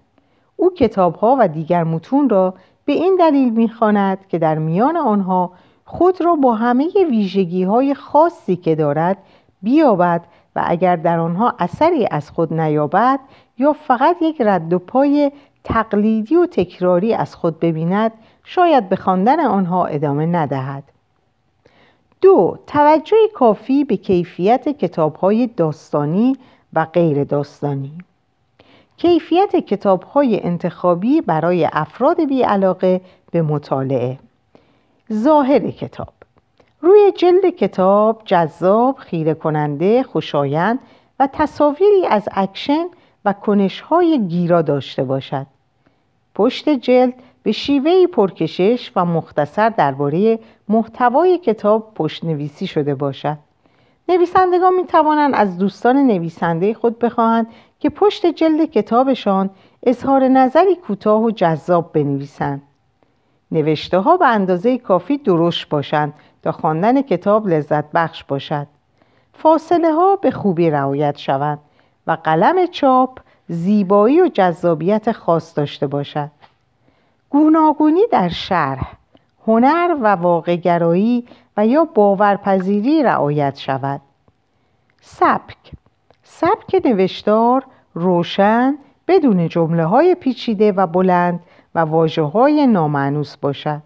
او 0.55 0.73
کتابها 0.73 1.35
و 1.39 1.47
دیگر 1.47 1.83
متون 1.83 2.29
را 2.29 2.53
به 2.85 2.93
این 2.93 3.15
دلیل 3.19 3.53
می‌خواند 3.53 4.27
که 4.27 4.39
در 4.39 4.57
میان 4.57 4.97
آنها 4.97 5.51
خود 5.85 6.21
را 6.21 6.35
با 6.35 6.55
همه 6.55 6.89
ویژگی 7.09 7.63
های 7.63 7.93
خاصی 7.93 8.55
که 8.55 8.75
دارد 8.75 9.17
بیابد 9.61 10.21
و 10.55 10.63
اگر 10.65 10.95
در 10.95 11.19
آنها 11.19 11.53
اثری 11.59 12.07
از 12.11 12.31
خود 12.31 12.53
نیابد 12.53 13.19
یا 13.57 13.73
فقط 13.73 14.17
یک 14.21 14.41
رد 14.41 14.73
و 14.73 14.79
پای 14.79 15.31
تقلیدی 15.63 16.35
و 16.35 16.45
تکراری 16.45 17.13
از 17.13 17.35
خود 17.35 17.59
ببیند 17.59 18.11
شاید 18.43 18.89
به 18.89 18.95
خواندن 18.95 19.39
آنها 19.39 19.85
ادامه 19.85 20.25
ندهد 20.25 20.83
دو 22.21 22.57
توجه 22.67 23.17
کافی 23.33 23.83
به 23.83 23.97
کیفیت 23.97 24.69
کتاب 24.69 25.15
های 25.15 25.47
داستانی 25.47 26.37
و 26.73 26.85
غیر 26.85 27.23
داستانی 27.23 27.97
کیفیت 28.97 29.55
کتاب 29.55 30.03
های 30.03 30.43
انتخابی 30.43 31.21
برای 31.21 31.69
افراد 31.73 32.25
بیعلاقه 32.25 33.01
به 33.31 33.41
مطالعه 33.41 34.19
ظاهر 35.13 35.71
کتاب 35.71 36.13
روی 36.81 37.11
جلد 37.17 37.45
کتاب 37.45 38.21
جذاب، 38.25 38.95
خیره 38.97 39.33
کننده، 39.33 40.03
خوشایند 40.03 40.79
و 41.19 41.29
تصاویری 41.33 42.05
از 42.09 42.29
اکشن 42.31 42.85
و 43.25 43.33
کنشهای 43.33 44.27
گیرا 44.27 44.61
داشته 44.61 45.03
باشد. 45.03 45.45
پشت 46.35 46.69
جلد 46.69 47.13
به 47.43 47.51
شیوهی 47.51 48.07
پرکشش 48.07 48.91
و 48.95 49.05
مختصر 49.05 49.69
درباره 49.69 50.39
محتوای 50.69 51.37
کتاب 51.37 51.93
پشت 51.95 52.23
نویسی 52.23 52.67
شده 52.67 52.95
باشد. 52.95 53.37
نویسندگان 54.09 54.75
می 54.75 54.85
توانند 54.85 55.35
از 55.35 55.57
دوستان 55.57 55.97
نویسنده 55.97 56.73
خود 56.73 56.99
بخواهند 56.99 57.47
که 57.79 57.89
پشت 57.89 58.25
جلد 58.25 58.71
کتابشان 58.71 59.49
اظهار 59.83 60.27
نظری 60.27 60.75
کوتاه 60.75 61.23
و 61.23 61.31
جذاب 61.31 61.93
بنویسند. 61.93 62.61
نوشته 63.51 63.99
ها 63.99 64.17
به 64.17 64.27
اندازه 64.27 64.77
کافی 64.77 65.17
درشت 65.17 65.69
باشند 65.69 66.13
تا 66.43 66.51
خواندن 66.51 67.01
کتاب 67.01 67.47
لذت 67.47 67.91
بخش 67.93 68.23
باشد. 68.23 68.67
فاصله 69.33 69.93
ها 69.93 70.15
به 70.15 70.31
خوبی 70.31 70.69
رعایت 70.69 71.17
شوند 71.17 71.59
و 72.07 72.17
قلم 72.23 72.65
چاپ 72.65 73.19
زیبایی 73.47 74.21
و 74.21 74.27
جذابیت 74.27 75.11
خاص 75.11 75.57
داشته 75.57 75.87
باشد. 75.87 76.29
گوناگونی 77.29 78.01
در 78.11 78.29
شرح، 78.29 78.93
هنر 79.47 79.97
و 80.01 80.07
واقعگرایی 80.07 81.25
و 81.57 81.67
یا 81.67 81.85
باورپذیری 81.85 83.03
رعایت 83.03 83.57
شود. 83.57 84.01
سبک 85.01 85.71
سبک 86.23 86.81
نوشتار 86.85 87.65
روشن 87.93 88.77
بدون 89.07 89.49
جمله 89.49 89.85
های 89.85 90.15
پیچیده 90.15 90.71
و 90.71 90.87
بلند 90.87 91.39
و 91.75 91.79
واجه 91.79 92.23
های 92.23 92.67
نامعنوس 92.67 93.37
باشد. 93.37 93.81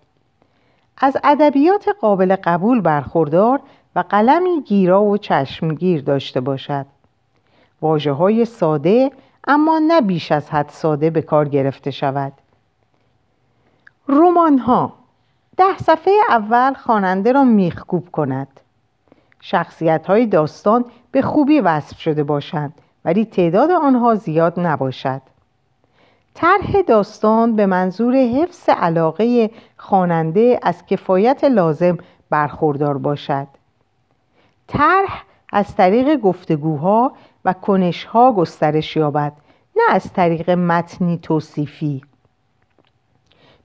از 0.97 1.17
ادبیات 1.23 1.89
قابل 2.01 2.35
قبول 2.43 2.81
برخوردار 2.81 3.61
و 3.95 4.03
قلمی 4.09 4.61
گیرا 4.61 5.03
و 5.03 5.17
چشمگیر 5.17 6.01
داشته 6.01 6.41
باشد. 6.41 6.85
واجه 7.81 8.11
های 8.11 8.45
ساده 8.45 9.11
اما 9.47 9.79
نه 9.87 10.01
بیش 10.01 10.31
از 10.31 10.49
حد 10.49 10.69
ساده 10.69 11.09
به 11.09 11.21
کار 11.21 11.49
گرفته 11.49 11.91
شود. 11.91 12.33
رمان 14.07 14.57
ها 14.57 15.00
ده 15.57 15.77
صفحه 15.77 16.13
اول 16.29 16.73
خواننده 16.73 17.31
را 17.31 17.43
میخکوب 17.43 18.11
کند. 18.11 18.59
شخصیت 19.41 20.05
های 20.05 20.25
داستان 20.25 20.85
به 21.11 21.21
خوبی 21.21 21.59
وصف 21.59 21.99
شده 21.99 22.23
باشند 22.23 22.73
ولی 23.05 23.25
تعداد 23.25 23.71
آنها 23.71 24.15
زیاد 24.15 24.59
نباشد. 24.59 25.21
طرح 26.33 26.81
داستان 26.87 27.55
به 27.55 27.65
منظور 27.65 28.15
حفظ 28.15 28.69
علاقه 28.69 29.51
خواننده 29.77 30.59
از 30.63 30.85
کفایت 30.85 31.43
لازم 31.43 31.97
برخوردار 32.29 32.97
باشد. 32.97 33.47
طرح 34.67 35.23
از 35.53 35.75
طریق 35.75 36.15
گفتگوها 36.15 37.11
و 37.45 37.53
کنشها 37.53 38.33
گسترش 38.33 38.95
یابد 38.95 39.33
نه 39.75 39.83
از 39.89 40.13
طریق 40.13 40.49
متنی 40.49 41.17
توصیفی 41.17 42.01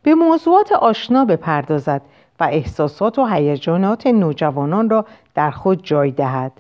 به 0.07 0.15
موضوعات 0.15 0.73
آشنا 0.73 1.25
بپردازد 1.25 2.03
و 2.41 2.45
احساسات 2.45 3.19
و 3.19 3.27
هیجانات 3.27 4.07
نوجوانان 4.07 4.91
را 4.91 5.05
در 5.35 5.51
خود 5.51 5.83
جای 5.83 6.11
دهد. 6.11 6.53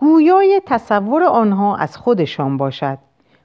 گویای 0.00 0.62
تصور 0.66 1.22
آنها 1.22 1.76
از 1.76 1.96
خودشان 1.96 2.56
باشد. 2.56 2.98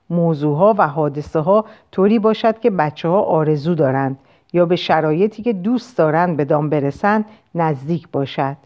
موضوعها 0.09 0.75
و 0.77 0.87
حادثه 0.87 1.39
ها 1.39 1.65
طوری 1.91 2.19
باشد 2.19 2.59
که 2.59 2.69
بچه 2.69 3.07
ها 3.07 3.21
آرزو 3.21 3.75
دارند 3.75 4.19
یا 4.53 4.65
به 4.65 4.75
شرایطی 4.75 5.43
که 5.43 5.53
دوست 5.53 5.97
دارند 5.97 6.37
به 6.37 6.45
دام 6.45 6.69
برسند 6.69 7.25
نزدیک 7.55 8.07
باشد. 8.11 8.57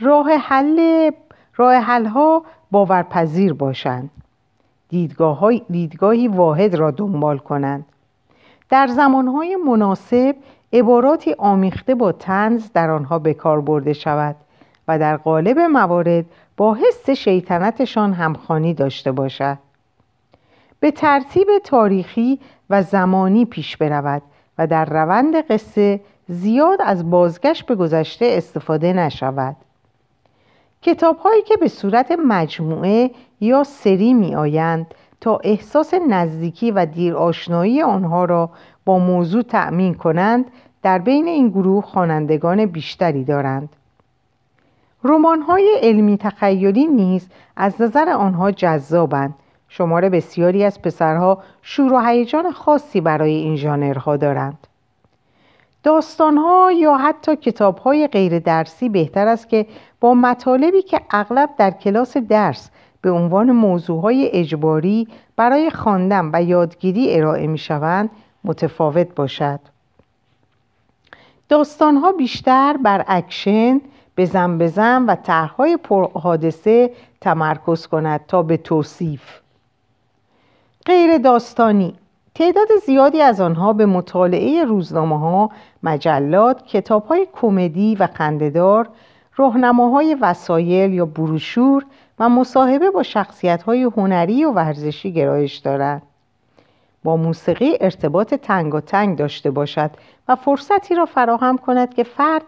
راه 0.00 0.30
حل 0.30 1.10
راه 1.56 1.74
حل 1.74 2.06
ها 2.06 2.42
باورپذیر 2.70 3.52
باشند. 3.52 4.10
دیدگاه 4.88 5.50
دیدگاهی 5.70 6.28
واحد 6.28 6.74
را 6.74 6.90
دنبال 6.90 7.38
کنند. 7.38 7.84
در 8.70 8.86
زمانهای 8.86 9.56
مناسب 9.56 10.36
عباراتی 10.72 11.34
آمیخته 11.38 11.94
با 11.94 12.12
تنز 12.12 12.72
در 12.74 12.90
آنها 12.90 13.18
به 13.18 13.34
کار 13.34 13.60
برده 13.60 13.92
شود 13.92 14.36
و 14.88 14.98
در 14.98 15.16
قالب 15.16 15.58
موارد 15.58 16.24
با 16.56 16.74
حس 16.74 17.10
شیطنتشان 17.10 18.12
همخانی 18.12 18.74
داشته 18.74 19.12
باشد. 19.12 19.58
به 20.80 20.90
ترتیب 20.90 21.48
تاریخی 21.64 22.40
و 22.70 22.82
زمانی 22.82 23.44
پیش 23.44 23.76
برود 23.76 24.22
و 24.58 24.66
در 24.66 24.84
روند 24.84 25.34
قصه 25.50 26.00
زیاد 26.28 26.78
از 26.84 27.10
بازگشت 27.10 27.66
به 27.66 27.74
گذشته 27.74 28.26
استفاده 28.26 28.92
نشود. 28.92 29.56
کتاب 30.82 31.18
هایی 31.18 31.42
که 31.42 31.56
به 31.56 31.68
صورت 31.68 32.12
مجموعه 32.26 33.10
یا 33.40 33.64
سری 33.64 34.14
می 34.14 34.34
آیند 34.34 34.94
تا 35.20 35.40
احساس 35.44 35.94
نزدیکی 35.94 36.70
و 36.70 36.86
دیر 36.86 37.14
آشنایی 37.14 37.82
آنها 37.82 38.24
را 38.24 38.50
با 38.84 38.98
موضوع 38.98 39.42
تأمین 39.42 39.94
کنند 39.94 40.50
در 40.82 40.98
بین 40.98 41.28
این 41.28 41.48
گروه 41.48 41.84
خوانندگان 41.84 42.66
بیشتری 42.66 43.24
دارند. 43.24 43.68
رمان 45.04 45.42
های 45.42 45.78
علمی 45.82 46.18
تخیلی 46.18 46.86
نیز 46.86 47.28
از 47.56 47.82
نظر 47.82 48.08
آنها 48.08 48.50
جذابند. 48.50 49.34
شمار 49.68 50.08
بسیاری 50.08 50.64
از 50.64 50.82
پسرها 50.82 51.42
شور 51.62 51.92
و 51.92 52.00
هیجان 52.00 52.52
خاصی 52.52 53.00
برای 53.00 53.34
این 53.34 53.56
ژانرها 53.56 54.16
دارند. 54.16 54.66
داستانها 55.82 56.72
یا 56.72 56.96
حتی 56.96 57.36
کتابهای 57.36 58.06
غیر 58.06 58.38
درسی 58.38 58.88
بهتر 58.88 59.28
است 59.28 59.48
که 59.48 59.66
با 60.00 60.14
مطالبی 60.14 60.82
که 60.82 61.00
اغلب 61.10 61.50
در 61.58 61.70
کلاس 61.70 62.16
درس 62.16 62.70
به 63.00 63.10
عنوان 63.10 63.52
موضوعهای 63.52 64.30
اجباری 64.32 65.08
برای 65.36 65.70
خواندن 65.70 66.30
و 66.32 66.42
یادگیری 66.42 67.16
ارائه 67.16 67.46
می 67.46 67.58
شوند 67.58 68.10
متفاوت 68.44 69.14
باشد. 69.14 69.60
داستانها 71.48 72.12
بیشتر 72.12 72.76
بر 72.76 73.04
اکشن، 73.08 73.80
بزن 74.16 74.58
بزن 74.58 75.06
و 75.06 75.14
طرحهای 75.14 75.76
پرحادثه 75.76 76.90
تمرکز 77.20 77.86
کند 77.86 78.20
تا 78.28 78.42
به 78.42 78.56
توصیف. 78.56 79.40
غیر 80.86 81.18
داستانی 81.18 81.94
تعداد 82.34 82.68
زیادی 82.86 83.22
از 83.22 83.40
آنها 83.40 83.72
به 83.72 83.86
مطالعه 83.86 84.64
روزنامه 84.64 85.18
ها، 85.18 85.50
مجلات، 85.82 86.66
کتاب 86.66 87.06
های 87.06 87.26
کمدی 87.32 87.94
و 87.94 88.06
خندهدار، 88.14 88.88
راهنماهای 89.36 90.16
وسایل 90.20 90.94
یا 90.94 91.06
بروشور 91.06 91.84
و 92.20 92.28
مصاحبه 92.28 92.90
با 92.90 93.02
شخصیت 93.02 93.62
های 93.62 93.82
هنری 93.82 94.44
و 94.44 94.52
ورزشی 94.52 95.12
گرایش 95.12 95.56
دارند. 95.56 96.02
با 97.04 97.16
موسیقی 97.16 97.72
ارتباط 97.80 98.34
تنگ 98.34 98.74
و 98.74 98.80
تنگ 98.80 99.18
داشته 99.18 99.50
باشد 99.50 99.90
و 100.28 100.36
فرصتی 100.36 100.94
را 100.94 101.06
فراهم 101.06 101.58
کند 101.58 101.94
که 101.94 102.02
فرد 102.04 102.42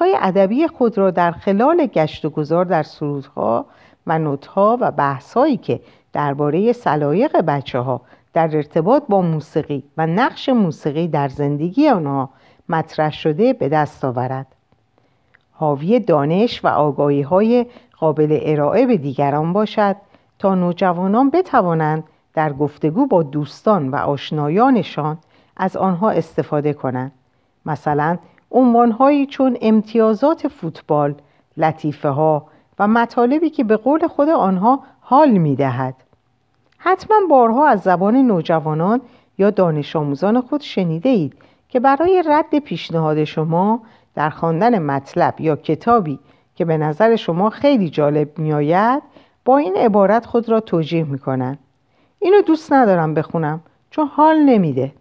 های 0.00 0.16
ادبی 0.20 0.66
خود 0.66 0.98
را 0.98 1.10
در 1.10 1.32
خلال 1.32 1.86
گشت 1.86 2.24
و 2.24 2.30
گذار 2.30 2.64
در 2.64 2.82
سرودها 2.82 3.66
و 4.06 4.18
نوتها 4.18 4.78
و 4.80 4.90
بحثهایی 4.90 5.56
که 5.56 5.80
درباره 6.12 6.72
سلایق 6.72 7.36
بچه 7.36 7.78
ها 7.78 8.00
در 8.32 8.56
ارتباط 8.56 9.02
با 9.08 9.20
موسیقی 9.20 9.82
و 9.96 10.06
نقش 10.06 10.48
موسیقی 10.48 11.08
در 11.08 11.28
زندگی 11.28 11.88
آنها 11.88 12.30
مطرح 12.68 13.12
شده 13.12 13.52
به 13.52 13.68
دست 13.68 14.04
آورد. 14.04 14.55
حاوی 15.58 16.00
دانش 16.00 16.64
و 16.64 16.68
آگاهی 16.68 17.22
های 17.22 17.66
قابل 17.98 18.38
ارائه 18.42 18.86
به 18.86 18.96
دیگران 18.96 19.52
باشد 19.52 19.96
تا 20.38 20.54
نوجوانان 20.54 21.30
بتوانند 21.30 22.04
در 22.34 22.52
گفتگو 22.52 23.06
با 23.06 23.22
دوستان 23.22 23.88
و 23.88 23.96
آشنایانشان 23.96 25.18
از 25.56 25.76
آنها 25.76 26.10
استفاده 26.10 26.72
کنند. 26.72 27.12
مثلا 27.66 28.18
عنوانهایی 28.50 29.26
چون 29.26 29.56
امتیازات 29.62 30.48
فوتبال، 30.48 31.14
لطیفه 31.56 32.08
ها 32.08 32.46
و 32.78 32.88
مطالبی 32.88 33.50
که 33.50 33.64
به 33.64 33.76
قول 33.76 34.06
خود 34.06 34.28
آنها 34.28 34.80
حال 35.00 35.30
می 35.30 35.56
دهد. 35.56 35.94
حتما 36.78 37.16
بارها 37.30 37.68
از 37.68 37.80
زبان 37.80 38.16
نوجوانان 38.16 39.00
یا 39.38 39.50
دانش 39.50 39.96
آموزان 39.96 40.40
خود 40.40 40.60
شنیده 40.60 41.08
اید 41.08 41.34
که 41.68 41.80
برای 41.80 42.22
رد 42.26 42.58
پیشنهاد 42.58 43.24
شما 43.24 43.80
در 44.16 44.30
خواندن 44.30 44.78
مطلب 44.78 45.40
یا 45.40 45.56
کتابی 45.56 46.18
که 46.54 46.64
به 46.64 46.76
نظر 46.76 47.16
شما 47.16 47.50
خیلی 47.50 47.90
جالب 47.90 48.38
میآید 48.38 49.02
با 49.44 49.58
این 49.58 49.76
عبارت 49.76 50.26
خود 50.26 50.48
را 50.48 50.60
توجیه 50.60 51.04
می‌کنند 51.04 51.58
اینو 52.18 52.42
دوست 52.42 52.72
ندارم 52.72 53.14
بخونم 53.14 53.60
چون 53.90 54.06
حال 54.06 54.36
نمیده. 54.36 54.92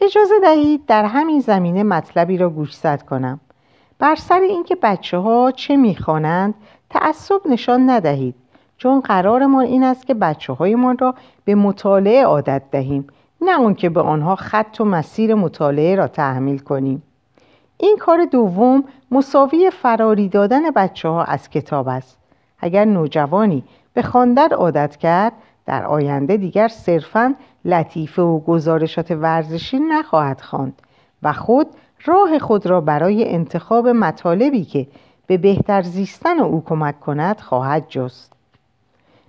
اجازه 0.00 0.34
دهید 0.42 0.86
در 0.86 1.04
همین 1.04 1.40
زمینه 1.40 1.82
مطلبی 1.82 2.38
را 2.38 2.50
گوشزد 2.50 3.02
کنم. 3.02 3.40
بر 3.98 4.14
سر 4.14 4.40
اینکه 4.40 4.76
بچه 4.82 5.18
ها 5.18 5.50
چه 5.50 5.76
می‌خوانند 5.76 6.54
تعصب 6.90 7.40
نشان 7.46 7.90
ندهید 7.90 8.34
چون 8.76 9.00
قرارمان 9.00 9.64
این 9.64 9.84
است 9.84 10.06
که 10.06 10.14
بچه 10.14 10.52
هایمان 10.52 10.98
را 10.98 11.14
به 11.44 11.54
مطالعه 11.54 12.24
عادت 12.24 12.62
دهیم 12.70 13.06
نه 13.40 13.60
اون 13.60 13.74
که 13.74 13.88
به 13.90 14.00
آنها 14.00 14.36
خط 14.36 14.76
و 14.80 14.84
مسیر 14.84 15.34
مطالعه 15.34 15.94
را 15.94 16.08
تحمیل 16.08 16.58
کنیم. 16.58 17.02
این 17.80 17.96
کار 17.96 18.24
دوم 18.24 18.84
مساوی 19.10 19.70
فراری 19.70 20.28
دادن 20.28 20.70
بچه 20.70 21.08
ها 21.08 21.24
از 21.24 21.50
کتاب 21.50 21.88
است. 21.88 22.18
اگر 22.58 22.84
نوجوانی 22.84 23.64
به 23.94 24.02
خواندن 24.02 24.48
عادت 24.48 24.96
کرد 24.96 25.32
در 25.66 25.84
آینده 25.84 26.36
دیگر 26.36 26.68
صرفا 26.68 27.34
لطیفه 27.64 28.22
و 28.22 28.38
گزارشات 28.38 29.10
ورزشی 29.10 29.78
نخواهد 29.78 30.40
خواند 30.40 30.82
و 31.22 31.32
خود 31.32 31.66
راه 32.04 32.38
خود 32.38 32.66
را 32.66 32.80
برای 32.80 33.34
انتخاب 33.34 33.88
مطالبی 33.88 34.64
که 34.64 34.86
به 35.26 35.38
بهتر 35.38 35.82
زیستن 35.82 36.40
او 36.40 36.64
کمک 36.64 37.00
کند 37.00 37.40
خواهد 37.40 37.84
جست. 37.88 38.32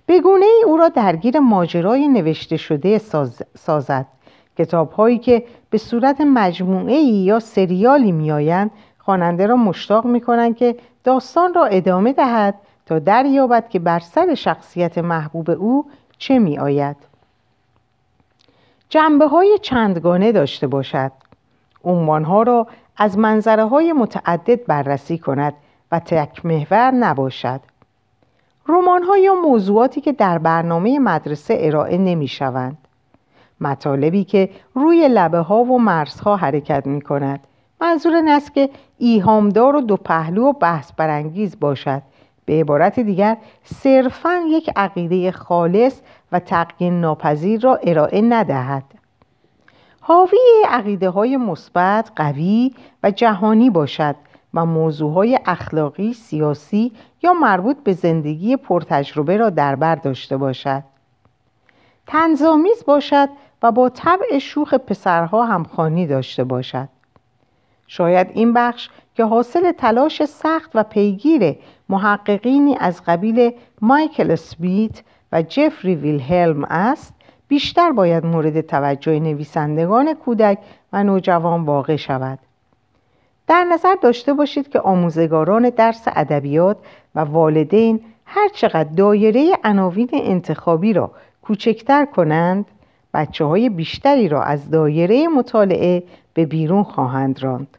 به 0.06 0.20
گونه 0.20 0.46
ای 0.46 0.62
او 0.66 0.76
را 0.76 0.88
درگیر 0.88 1.38
ماجرای 1.38 2.08
نوشته 2.08 2.56
شده 2.56 2.98
ساز، 2.98 3.42
سازد. 3.56 4.06
کتاب 4.58 4.92
هایی 4.92 5.18
که 5.18 5.44
به 5.70 5.78
صورت 5.78 6.20
مجموعه 6.20 6.94
ای 6.94 7.24
یا 7.24 7.38
سریالی 7.38 8.12
میآیند 8.12 8.70
خواننده 8.98 9.46
را 9.46 9.56
مشتاق 9.56 10.04
می 10.04 10.20
کنند 10.20 10.56
که 10.56 10.76
داستان 11.04 11.54
را 11.54 11.64
ادامه 11.64 12.12
دهد 12.12 12.54
تا 12.86 12.98
دریابد 12.98 13.68
که 13.68 13.78
بر 13.78 13.98
سر 13.98 14.34
شخصیت 14.34 14.98
محبوب 14.98 15.50
او 15.50 15.86
چه 16.18 16.38
می 16.38 16.58
آید 16.58 16.96
جنبه 18.88 19.26
های 19.26 19.58
چندگانه 19.62 20.32
داشته 20.32 20.66
باشد. 20.66 21.12
عنوان 21.84 22.24
ها 22.24 22.42
را 22.42 22.66
از 22.96 23.18
منظره 23.18 23.64
های 23.64 23.92
متعدد 23.92 24.66
بررسی 24.66 25.18
کند 25.18 25.54
و 25.92 25.98
تک 25.98 26.46
محور 26.46 26.90
نباشد. 26.90 27.60
رمان 28.68 29.02
ها 29.02 29.16
یا 29.16 29.34
موضوعاتی 29.34 30.00
که 30.00 30.12
در 30.12 30.38
برنامه 30.38 30.98
مدرسه 30.98 31.56
ارائه 31.60 31.98
نمی 31.98 32.28
شوند 32.28 32.81
مطالبی 33.62 34.24
که 34.24 34.50
روی 34.74 35.08
لبه 35.08 35.38
ها 35.38 35.64
و 35.64 35.78
مرزها 35.78 36.36
حرکت 36.36 36.86
می 36.86 37.00
کند. 37.00 37.40
منظور 37.80 38.14
این 38.14 38.28
است 38.28 38.54
که 38.54 38.70
ایهامدار 38.98 39.76
و 39.76 39.80
دو 39.80 39.96
پهلو 39.96 40.44
و 40.44 40.52
بحث 40.52 40.92
برانگیز 40.96 41.60
باشد. 41.60 42.02
به 42.44 42.60
عبارت 42.60 43.00
دیگر 43.00 43.36
صرفا 43.64 44.40
یک 44.48 44.70
عقیده 44.76 45.32
خالص 45.32 46.00
و 46.32 46.38
تقیین 46.38 47.00
ناپذیر 47.00 47.60
را 47.60 47.76
ارائه 47.76 48.20
ندهد. 48.20 48.84
حاوی 50.00 50.38
عقیده 50.68 51.10
های 51.10 51.36
مثبت 51.36 52.10
قوی 52.16 52.74
و 53.02 53.10
جهانی 53.10 53.70
باشد 53.70 54.16
و 54.54 54.66
موضوع 54.66 55.12
های 55.12 55.38
اخلاقی، 55.46 56.12
سیاسی 56.12 56.92
یا 57.22 57.32
مربوط 57.32 57.76
به 57.84 57.92
زندگی 57.92 58.56
پرتجربه 58.56 59.36
را 59.36 59.50
در 59.50 59.76
بر 59.76 59.94
داشته 59.94 60.36
باشد. 60.36 60.82
تنظامیز 62.06 62.84
باشد 62.86 63.28
و 63.62 63.72
با 63.72 63.88
طبع 63.88 64.38
شوخ 64.38 64.74
پسرها 64.74 65.44
همخانی 65.44 66.06
داشته 66.06 66.44
باشد. 66.44 66.88
شاید 67.86 68.30
این 68.34 68.52
بخش 68.52 68.88
که 69.14 69.24
حاصل 69.24 69.72
تلاش 69.72 70.24
سخت 70.24 70.70
و 70.74 70.82
پیگیر 70.82 71.56
محققینی 71.88 72.76
از 72.80 73.02
قبیل 73.06 73.52
مایکل 73.80 74.34
سمیت 74.34 75.02
و 75.32 75.42
جفری 75.42 75.94
ویلهلم 75.94 76.64
است 76.64 77.14
بیشتر 77.48 77.92
باید 77.92 78.26
مورد 78.26 78.60
توجه 78.60 79.20
نویسندگان 79.20 80.14
کودک 80.14 80.58
و 80.92 81.04
نوجوان 81.04 81.64
واقع 81.64 81.96
شود. 81.96 82.38
در 83.46 83.64
نظر 83.64 83.94
داشته 84.02 84.34
باشید 84.34 84.68
که 84.68 84.80
آموزگاران 84.80 85.70
درس 85.70 86.02
ادبیات 86.06 86.76
و 87.14 87.20
والدین 87.20 88.00
هر 88.26 88.48
چقدر 88.48 88.90
دایره 88.96 89.52
عناوین 89.64 90.08
انتخابی 90.12 90.92
را 90.92 91.10
کوچکتر 91.42 92.04
کنند 92.04 92.66
بچه 93.14 93.44
های 93.44 93.68
بیشتری 93.68 94.28
را 94.28 94.42
از 94.42 94.70
دایره 94.70 95.28
مطالعه 95.28 96.02
به 96.34 96.46
بیرون 96.46 96.82
خواهند 96.82 97.42
راند. 97.42 97.78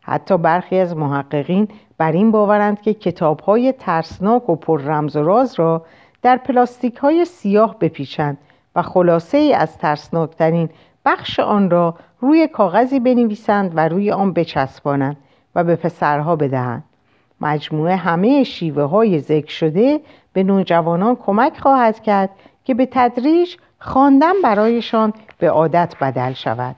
حتی 0.00 0.38
برخی 0.38 0.78
از 0.78 0.96
محققین 0.96 1.68
بر 1.98 2.12
این 2.12 2.30
باورند 2.30 2.80
که 2.80 2.94
کتاب 2.94 3.40
های 3.40 3.72
ترسناک 3.72 4.48
و 4.48 4.56
پر 4.56 4.82
رمز 4.82 5.16
و 5.16 5.22
راز 5.22 5.54
را 5.54 5.84
در 6.22 6.36
پلاستیک 6.36 6.96
های 6.96 7.24
سیاه 7.24 7.78
بپیچند 7.78 8.38
و 8.76 8.82
خلاصه 8.82 9.38
ای 9.38 9.54
از 9.54 9.78
ترسناکترین 9.78 10.68
بخش 11.04 11.40
آن 11.40 11.70
را 11.70 11.94
روی 12.20 12.46
کاغذی 12.46 13.00
بنویسند 13.00 13.72
و 13.74 13.88
روی 13.88 14.10
آن 14.10 14.32
بچسبانند 14.32 15.16
و 15.54 15.64
به 15.64 15.76
پسرها 15.76 16.36
بدهند. 16.36 16.84
مجموعه 17.40 17.96
همه 17.96 18.44
شیوه 18.44 18.82
های 18.82 19.18
ذکر 19.18 19.50
شده 19.50 20.00
به 20.32 20.42
نوجوانان 20.42 21.16
کمک 21.16 21.58
خواهد 21.58 22.02
کرد 22.02 22.30
که 22.64 22.74
به 22.74 22.88
تدریج 22.90 23.56
خواندن 23.80 24.42
برایشان 24.44 25.12
به 25.38 25.50
عادت 25.50 25.94
بدل 26.00 26.32
شود. 26.32 26.76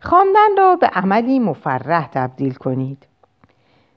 خواندن 0.00 0.56
را 0.58 0.76
به 0.76 0.86
عملی 0.86 1.38
مفرح 1.38 2.08
تبدیل 2.08 2.54
کنید. 2.54 3.06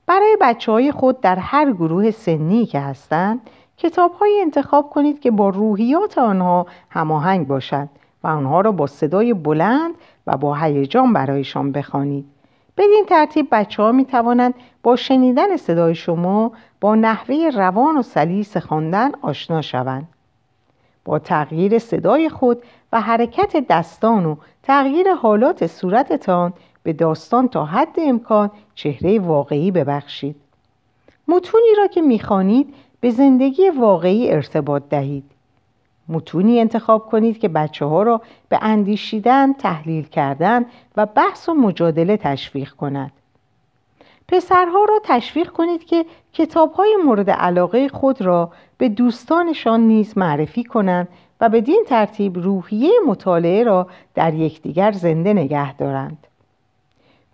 برای 0.05 0.37
بچه 0.41 0.71
های 0.71 0.91
خود 0.91 1.21
در 1.21 1.35
هر 1.35 1.71
گروه 1.71 2.11
سنی 2.11 2.65
که 2.65 2.79
هستند 2.79 3.49
کتاب 3.77 4.13
های 4.13 4.39
انتخاب 4.41 4.89
کنید 4.89 5.19
که 5.19 5.31
با 5.31 5.49
روحیات 5.49 6.17
آنها 6.17 6.65
هماهنگ 6.89 7.47
باشند 7.47 7.89
و 8.23 8.27
آنها 8.27 8.61
را 8.61 8.71
با 8.71 8.87
صدای 8.87 9.33
بلند 9.33 9.95
و 10.27 10.37
با 10.37 10.55
هیجان 10.55 11.13
برایشان 11.13 11.71
بخوانید. 11.71 12.25
بدین 12.77 13.05
ترتیب 13.09 13.47
بچه 13.51 13.83
ها 13.83 13.91
می 13.91 14.05
توانند 14.05 14.53
با 14.83 14.95
شنیدن 14.95 15.57
صدای 15.57 15.95
شما 15.95 16.51
با 16.81 16.95
نحوه 16.95 17.51
روان 17.53 17.97
و 17.97 18.01
سلیس 18.01 18.57
خواندن 18.57 19.11
آشنا 19.21 19.61
شوند. 19.61 20.07
با 21.05 21.19
تغییر 21.19 21.79
صدای 21.79 22.29
خود 22.29 22.63
و 22.91 23.01
حرکت 23.01 23.67
دستان 23.69 24.25
و 24.25 24.35
تغییر 24.63 25.13
حالات 25.13 25.67
صورتتان 25.67 26.53
به 26.83 26.93
داستان 26.93 27.47
تا 27.47 27.65
حد 27.65 27.95
امکان 27.97 28.51
چهره 28.75 29.19
واقعی 29.19 29.71
ببخشید 29.71 30.35
متونی 31.27 31.75
را 31.77 31.87
که 31.87 32.01
می‌خوانید 32.01 32.73
به 32.99 33.09
زندگی 33.09 33.69
واقعی 33.69 34.31
ارتباط 34.31 34.83
دهید 34.89 35.31
متونی 36.09 36.59
انتخاب 36.59 37.09
کنید 37.09 37.39
که 37.39 37.47
بچه 37.47 37.85
ها 37.85 38.03
را 38.03 38.21
به 38.49 38.59
اندیشیدن، 38.61 39.53
تحلیل 39.53 40.03
کردن 40.03 40.65
و 40.97 41.05
بحث 41.05 41.49
و 41.49 41.53
مجادله 41.53 42.17
تشویق 42.17 42.71
کند. 42.71 43.11
پسرها 44.27 44.85
را 44.89 44.99
تشویق 45.03 45.49
کنید 45.49 45.85
که 45.85 46.05
کتاب 46.33 46.71
های 46.71 46.97
مورد 47.05 47.29
علاقه 47.29 47.89
خود 47.89 48.21
را 48.21 48.51
به 48.77 48.89
دوستانشان 48.89 49.79
نیز 49.81 50.17
معرفی 50.17 50.63
کنند 50.63 51.07
و 51.41 51.49
بدین 51.49 51.83
ترتیب 51.87 52.37
روحیه 52.37 52.91
مطالعه 53.07 53.63
را 53.63 53.87
در 54.15 54.33
یکدیگر 54.33 54.91
زنده 54.91 55.33
نگه 55.33 55.73
دارند. 55.73 56.27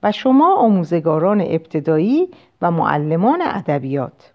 و 0.04 0.12
شما 0.12 0.56
آموزگاران 0.56 1.42
ابتدایی 1.42 2.30
و 2.62 2.72
معلمان 2.72 3.42
ادبیات 3.42 4.32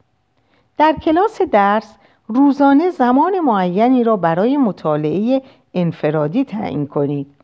در 0.79 0.92
کلاس 0.92 1.42
درس 1.42 1.97
روزانه 2.29 2.90
زمان 2.90 3.40
معینی 3.40 4.05
را 4.05 4.16
برای 4.16 4.57
مطالعه 4.57 5.42
انفرادی 5.75 6.45
تعیین 6.45 6.87
کنید 6.87 7.36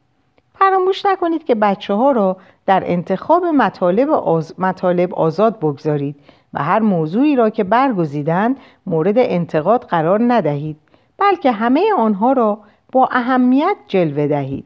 فراموش 0.63 1.07
نکنید 1.07 1.45
که 1.45 1.55
بچه 1.55 1.95
ها 1.95 2.11
را 2.11 2.37
در 2.67 2.83
انتخاب 2.87 3.45
مطالب, 3.45 4.11
آز... 4.11 4.55
مطالب 4.61 5.15
آزاد 5.15 5.59
بگذارید 5.59 6.17
و 6.55 6.63
هر 6.63 6.79
موضوعی 6.79 7.37
را 7.37 7.51
که 7.51 7.65
برگزیدند 7.65 8.57
مورد 8.87 9.15
انتقاد 9.19 9.85
قرار 9.85 10.21
ندهید 10.23 10.77
بلکه 11.19 11.53
همه 11.53 11.93
آنها 11.99 12.33
را 12.33 12.59
با 12.93 13.09
اهمیت 13.13 13.77
جلوه 13.89 14.27
دهید 14.27 14.65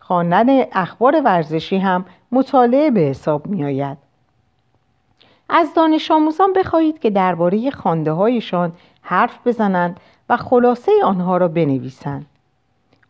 خواندن 0.00 0.46
اخبار 0.72 1.22
ورزشی 1.24 1.78
هم 1.78 2.04
مطالعه 2.32 2.90
به 2.90 3.00
حساب 3.00 3.46
می 3.46 3.64
آید. 3.64 3.98
از 5.48 5.74
دانش 5.74 6.10
آموزان 6.10 6.52
بخواهید 6.52 6.98
که 6.98 7.10
درباره 7.10 7.70
خانده 7.70 8.12
هایشان 8.12 8.72
حرف 9.02 9.46
بزنند 9.46 10.00
و 10.28 10.36
خلاصه 10.36 10.92
آنها 11.04 11.36
را 11.36 11.48
بنویسند. 11.48 12.26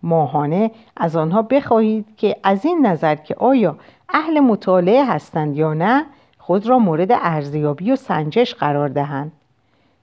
ماهانه 0.03 0.71
از 0.97 1.17
آنها 1.17 1.43
بخواهید 1.43 2.07
که 2.17 2.37
از 2.43 2.65
این 2.65 2.87
نظر 2.87 3.15
که 3.15 3.35
آیا 3.35 3.77
اهل 4.09 4.41
مطالعه 4.41 5.05
هستند 5.05 5.57
یا 5.57 5.75
نه 5.75 6.07
خود 6.39 6.67
را 6.67 6.79
مورد 6.79 7.09
ارزیابی 7.13 7.93
و 7.93 7.97
سنجش 7.97 8.55
قرار 8.55 8.89
دهند. 8.89 9.33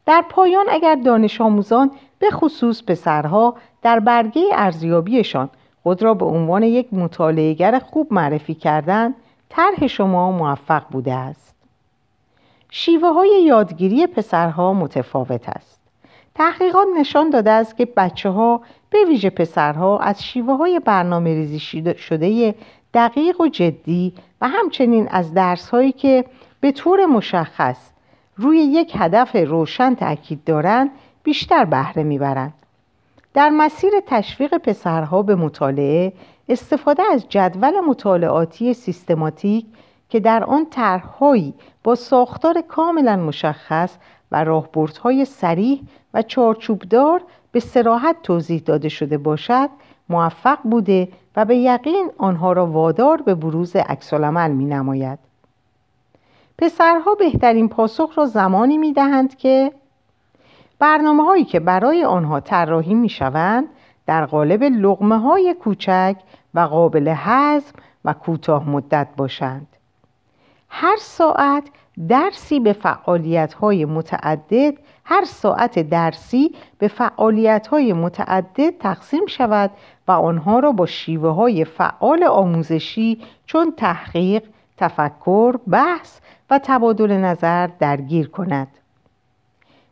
در 0.06 0.24
پایان 0.30 0.66
اگر 0.70 0.96
دانش 0.96 1.42
آموزان 1.42 1.92
به 2.20 2.30
خصوص 2.32 2.84
پسرها 2.84 3.56
در 3.82 4.00
برگه 4.00 4.44
ارزیابیشان 4.54 5.50
خود 5.84 6.04
را 6.04 6.14
به 6.14 6.26
عنوان 6.26 6.64
یک 6.64 6.94
مطالعهگر 6.94 7.80
خوب 7.80 8.14
معرفی 8.14 8.54
کردند 8.54 9.16
طرح 9.50 9.88
شما 9.88 10.32
موفق 10.32 10.84
بوده 10.92 11.14
است 11.14 11.56
شیوه 12.70 13.10
های 13.10 13.44
یادگیری 13.44 14.08
پسرها 14.08 14.74
متفاوت 14.74 15.50
است 15.50 15.80
تحقیقات 16.36 16.88
نشان 16.98 17.30
داده 17.30 17.52
است 17.52 17.78
که 17.78 17.86
بچه 17.86 18.30
ها 18.30 18.62
به 18.89 18.98
ویژه 19.08 19.30
پسرها 19.30 20.00
از 20.00 20.24
شیوه 20.24 20.58
های 20.58 20.80
برنامه 20.80 21.34
ریزی 21.34 21.60
شده 21.98 22.56
دقیق 22.94 23.42
و 23.42 23.48
جدی 23.48 24.13
و 24.42 24.48
همچنین 24.48 25.08
از 25.12 25.34
درس 25.34 25.70
هایی 25.70 25.92
که 25.92 26.26
به 26.60 26.72
طور 26.72 27.06
مشخص 27.06 27.89
روی 28.38 28.58
یک 28.58 28.94
هدف 28.96 29.36
روشن 29.36 29.96
تاکید 29.96 30.44
دارند 30.44 30.92
بیشتر 31.24 31.65
بهره 31.65 32.04
می‌برند. 32.04 32.54
در 33.34 33.50
مسیر 33.50 33.92
تشویق 34.08 34.58
پسرها 34.58 35.22
به 35.22 35.36
مطالعه 35.36 36.13
استفاده 36.50 37.04
از 37.13 37.30
جدول 37.30 37.80
مطالعاتی 37.80 38.74
سیستماتیک 38.74 39.65
که 40.10 40.20
در 40.20 40.44
آن 40.44 40.65
طرحهایی 40.70 41.54
با 41.84 41.96
ساختار 41.96 42.62
کاملا 42.62 43.15
مشخص 43.15 43.98
و 44.32 44.44
راهبردهای 44.44 45.26
سریح 45.26 45.82
و 46.13 46.22
چارچوبدار 46.22 47.22
به 47.52 47.60
سراحت 47.60 48.15
توضیح 48.24 48.62
داده 48.65 48.89
شده 48.89 49.17
باشد 49.17 49.69
موفق 50.10 50.60
بوده 50.63 51.08
و 51.36 51.45
به 51.45 51.58
یقین 51.58 52.12
آنها 52.17 52.54
را 52.54 52.65
وادار 52.65 53.22
به 53.22 53.36
بروز 53.36 53.76
عکسالعمل 53.76 54.52
می 54.52 54.65
نماید. 54.65 55.19
پسرها 56.58 57.15
بهترین 57.15 57.69
پاسخ 57.69 58.17
را 58.17 58.26
زمانی 58.26 58.78
می 58.78 58.93
دهند 58.93 59.38
که 59.38 59.72
برنامه 60.80 61.24
هایی 61.24 61.45
که 61.45 61.60
برای 61.60 62.04
آنها 62.04 62.39
طراحی 62.39 62.93
می 62.93 63.10
شوند 63.10 63.65
در 64.06 64.26
قالب 64.26 64.63
لغمه 64.63 65.19
های 65.19 65.56
کوچک 65.60 66.15
و 66.54 66.60
قابل 66.60 67.13
هضم 67.17 67.74
و 68.06 68.13
کوتاه 68.13 68.69
مدت 68.69 69.08
باشند. 69.17 69.67
هر 70.69 70.98
ساعت 71.00 71.63
درسی 72.08 72.60
به 72.60 72.74
فعالیت 72.74 73.54
های 73.54 73.86
متعدد 73.86 74.74
هر 75.06 75.26
ساعت 75.26 75.80
درسی 75.80 76.56
به 76.78 76.88
فعالیت 76.88 77.68
های 77.68 77.94
متعدد 77.94 78.78
تقسیم 78.78 79.26
شود 79.26 79.72
و 80.08 80.12
آنها 80.12 80.60
را 80.60 80.72
با 80.72 80.86
شیوه 80.86 81.30
های 81.30 81.66
فعال 81.66 82.24
آموزشی 82.24 83.22
چون 83.46 83.74
تحقیق، 83.78 84.44
تفکر، 84.78 85.58
بحث 85.72 86.20
و 86.50 86.60
تبادل 86.64 87.12
نظر 87.12 87.68
درگیر 87.68 88.30
کند. 88.30 88.68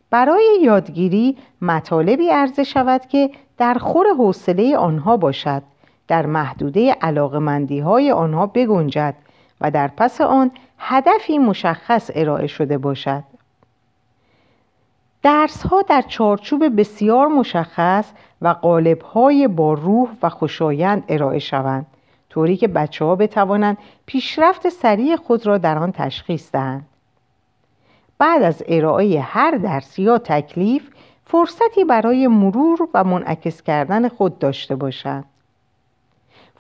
برای 0.10 0.60
یادگیری 0.62 1.38
مطالبی 1.62 2.30
عرضه 2.30 2.64
شود 2.64 3.06
که 3.06 3.30
در 3.58 3.74
خور 3.74 4.06
حوصله 4.18 4.78
آنها 4.78 5.18
باشد 5.18 5.64
در 6.08 6.26
محدوده 6.26 6.92
علاقمندی 6.92 7.80
های 7.80 8.12
آنها 8.12 8.48
بگنجد 8.48 9.16
و 9.62 9.72
در 9.72 9.88
پس 9.88 10.22
آن 10.22 10.52
هدفی 10.78 11.38
مشخص 11.38 12.12
ارائه 12.16 12.48
شده 12.48 12.78
باشد. 12.78 13.24
درس 15.24 15.64
ها 15.64 15.82
در 15.82 16.02
چارچوب 16.02 16.80
بسیار 16.80 17.28
مشخص 17.28 18.12
و 18.42 18.48
قالب 18.48 19.02
های 19.02 19.48
با 19.48 19.74
روح 19.74 20.10
و 20.24 20.30
خوشایند 20.30 21.04
ارائه 21.10 21.40
شوند 21.40 21.86
طوری 22.30 22.58
که 22.58 22.68
بچه 22.68 23.06
ها 23.06 23.16
بتوانند 23.16 23.78
پیشرفت 24.06 24.70
سریع 24.70 25.16
خود 25.16 25.48
را 25.48 25.58
در 25.58 25.78
آن 25.78 25.92
تشخیص 25.92 26.52
دهند. 26.52 26.86
بعد 28.18 28.44
از 28.44 28.64
ارائه 28.68 29.22
هر 29.22 29.52
درس 29.52 30.00
یا 30.00 30.18
تکلیف 30.18 30.90
فرصتی 31.26 31.84
برای 31.84 32.28
مرور 32.28 32.90
و 32.94 33.04
منعکس 33.04 33.62
کردن 33.62 34.10
خود 34.10 34.40
داشته 34.40 34.76
باشند. 34.76 35.26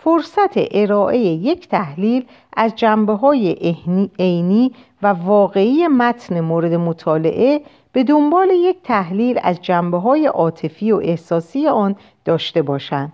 فرصت 0.07 0.51
ارائه 0.55 1.19
یک 1.19 1.69
تحلیل 1.69 2.25
از 2.57 2.75
جنبه 2.75 3.13
های 3.13 3.75
عینی 4.19 4.71
و 5.01 5.07
واقعی 5.07 5.87
متن 5.87 6.41
مورد 6.41 6.73
مطالعه 6.73 7.61
به 7.91 8.03
دنبال 8.03 8.49
یک 8.49 8.77
تحلیل 8.83 9.39
از 9.43 9.61
جنبه 9.61 9.97
های 9.97 10.25
عاطفی 10.25 10.91
و 10.91 10.99
احساسی 11.03 11.67
آن 11.67 11.95
داشته 12.25 12.61
باشند. 12.61 13.13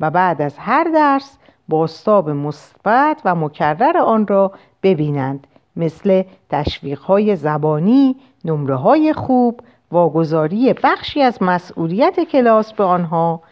و 0.00 0.10
بعد 0.10 0.42
از 0.42 0.58
هر 0.58 0.84
درس 0.84 1.38
باستاب 1.68 2.30
مثبت 2.30 3.20
و 3.24 3.34
مکرر 3.34 3.98
آن 3.98 4.26
را 4.26 4.52
ببینند 4.82 5.46
مثل 5.76 6.22
تشویق 6.50 7.00
های 7.00 7.36
زبانی، 7.36 8.16
نمره 8.44 8.76
های 8.76 9.12
خوب، 9.12 9.60
واگذاری 9.92 10.72
بخشی 10.72 11.22
از 11.22 11.42
مسئولیت 11.42 12.20
کلاس 12.20 12.72
به 12.72 12.84
آنها 12.84 13.42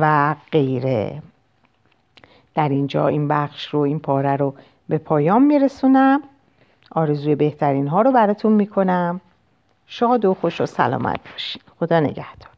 و 0.00 0.34
غیره. 0.52 1.22
در 2.54 2.68
اینجا 2.68 3.08
این 3.08 3.28
بخش 3.28 3.68
رو 3.68 3.80
این 3.80 3.98
پاره 3.98 4.36
رو 4.36 4.54
به 4.88 4.98
پایان 4.98 5.42
میرسونم. 5.42 6.20
آرزوی 6.90 7.34
بهترین 7.34 7.88
ها 7.88 8.02
رو 8.02 8.12
براتون 8.12 8.52
می‌کنم. 8.52 9.20
شاد 9.86 10.24
و 10.24 10.34
خوش 10.34 10.60
و 10.60 10.66
سلامت 10.66 11.20
باشین. 11.32 11.62
خدا 11.80 12.00
نگهدار. 12.00 12.51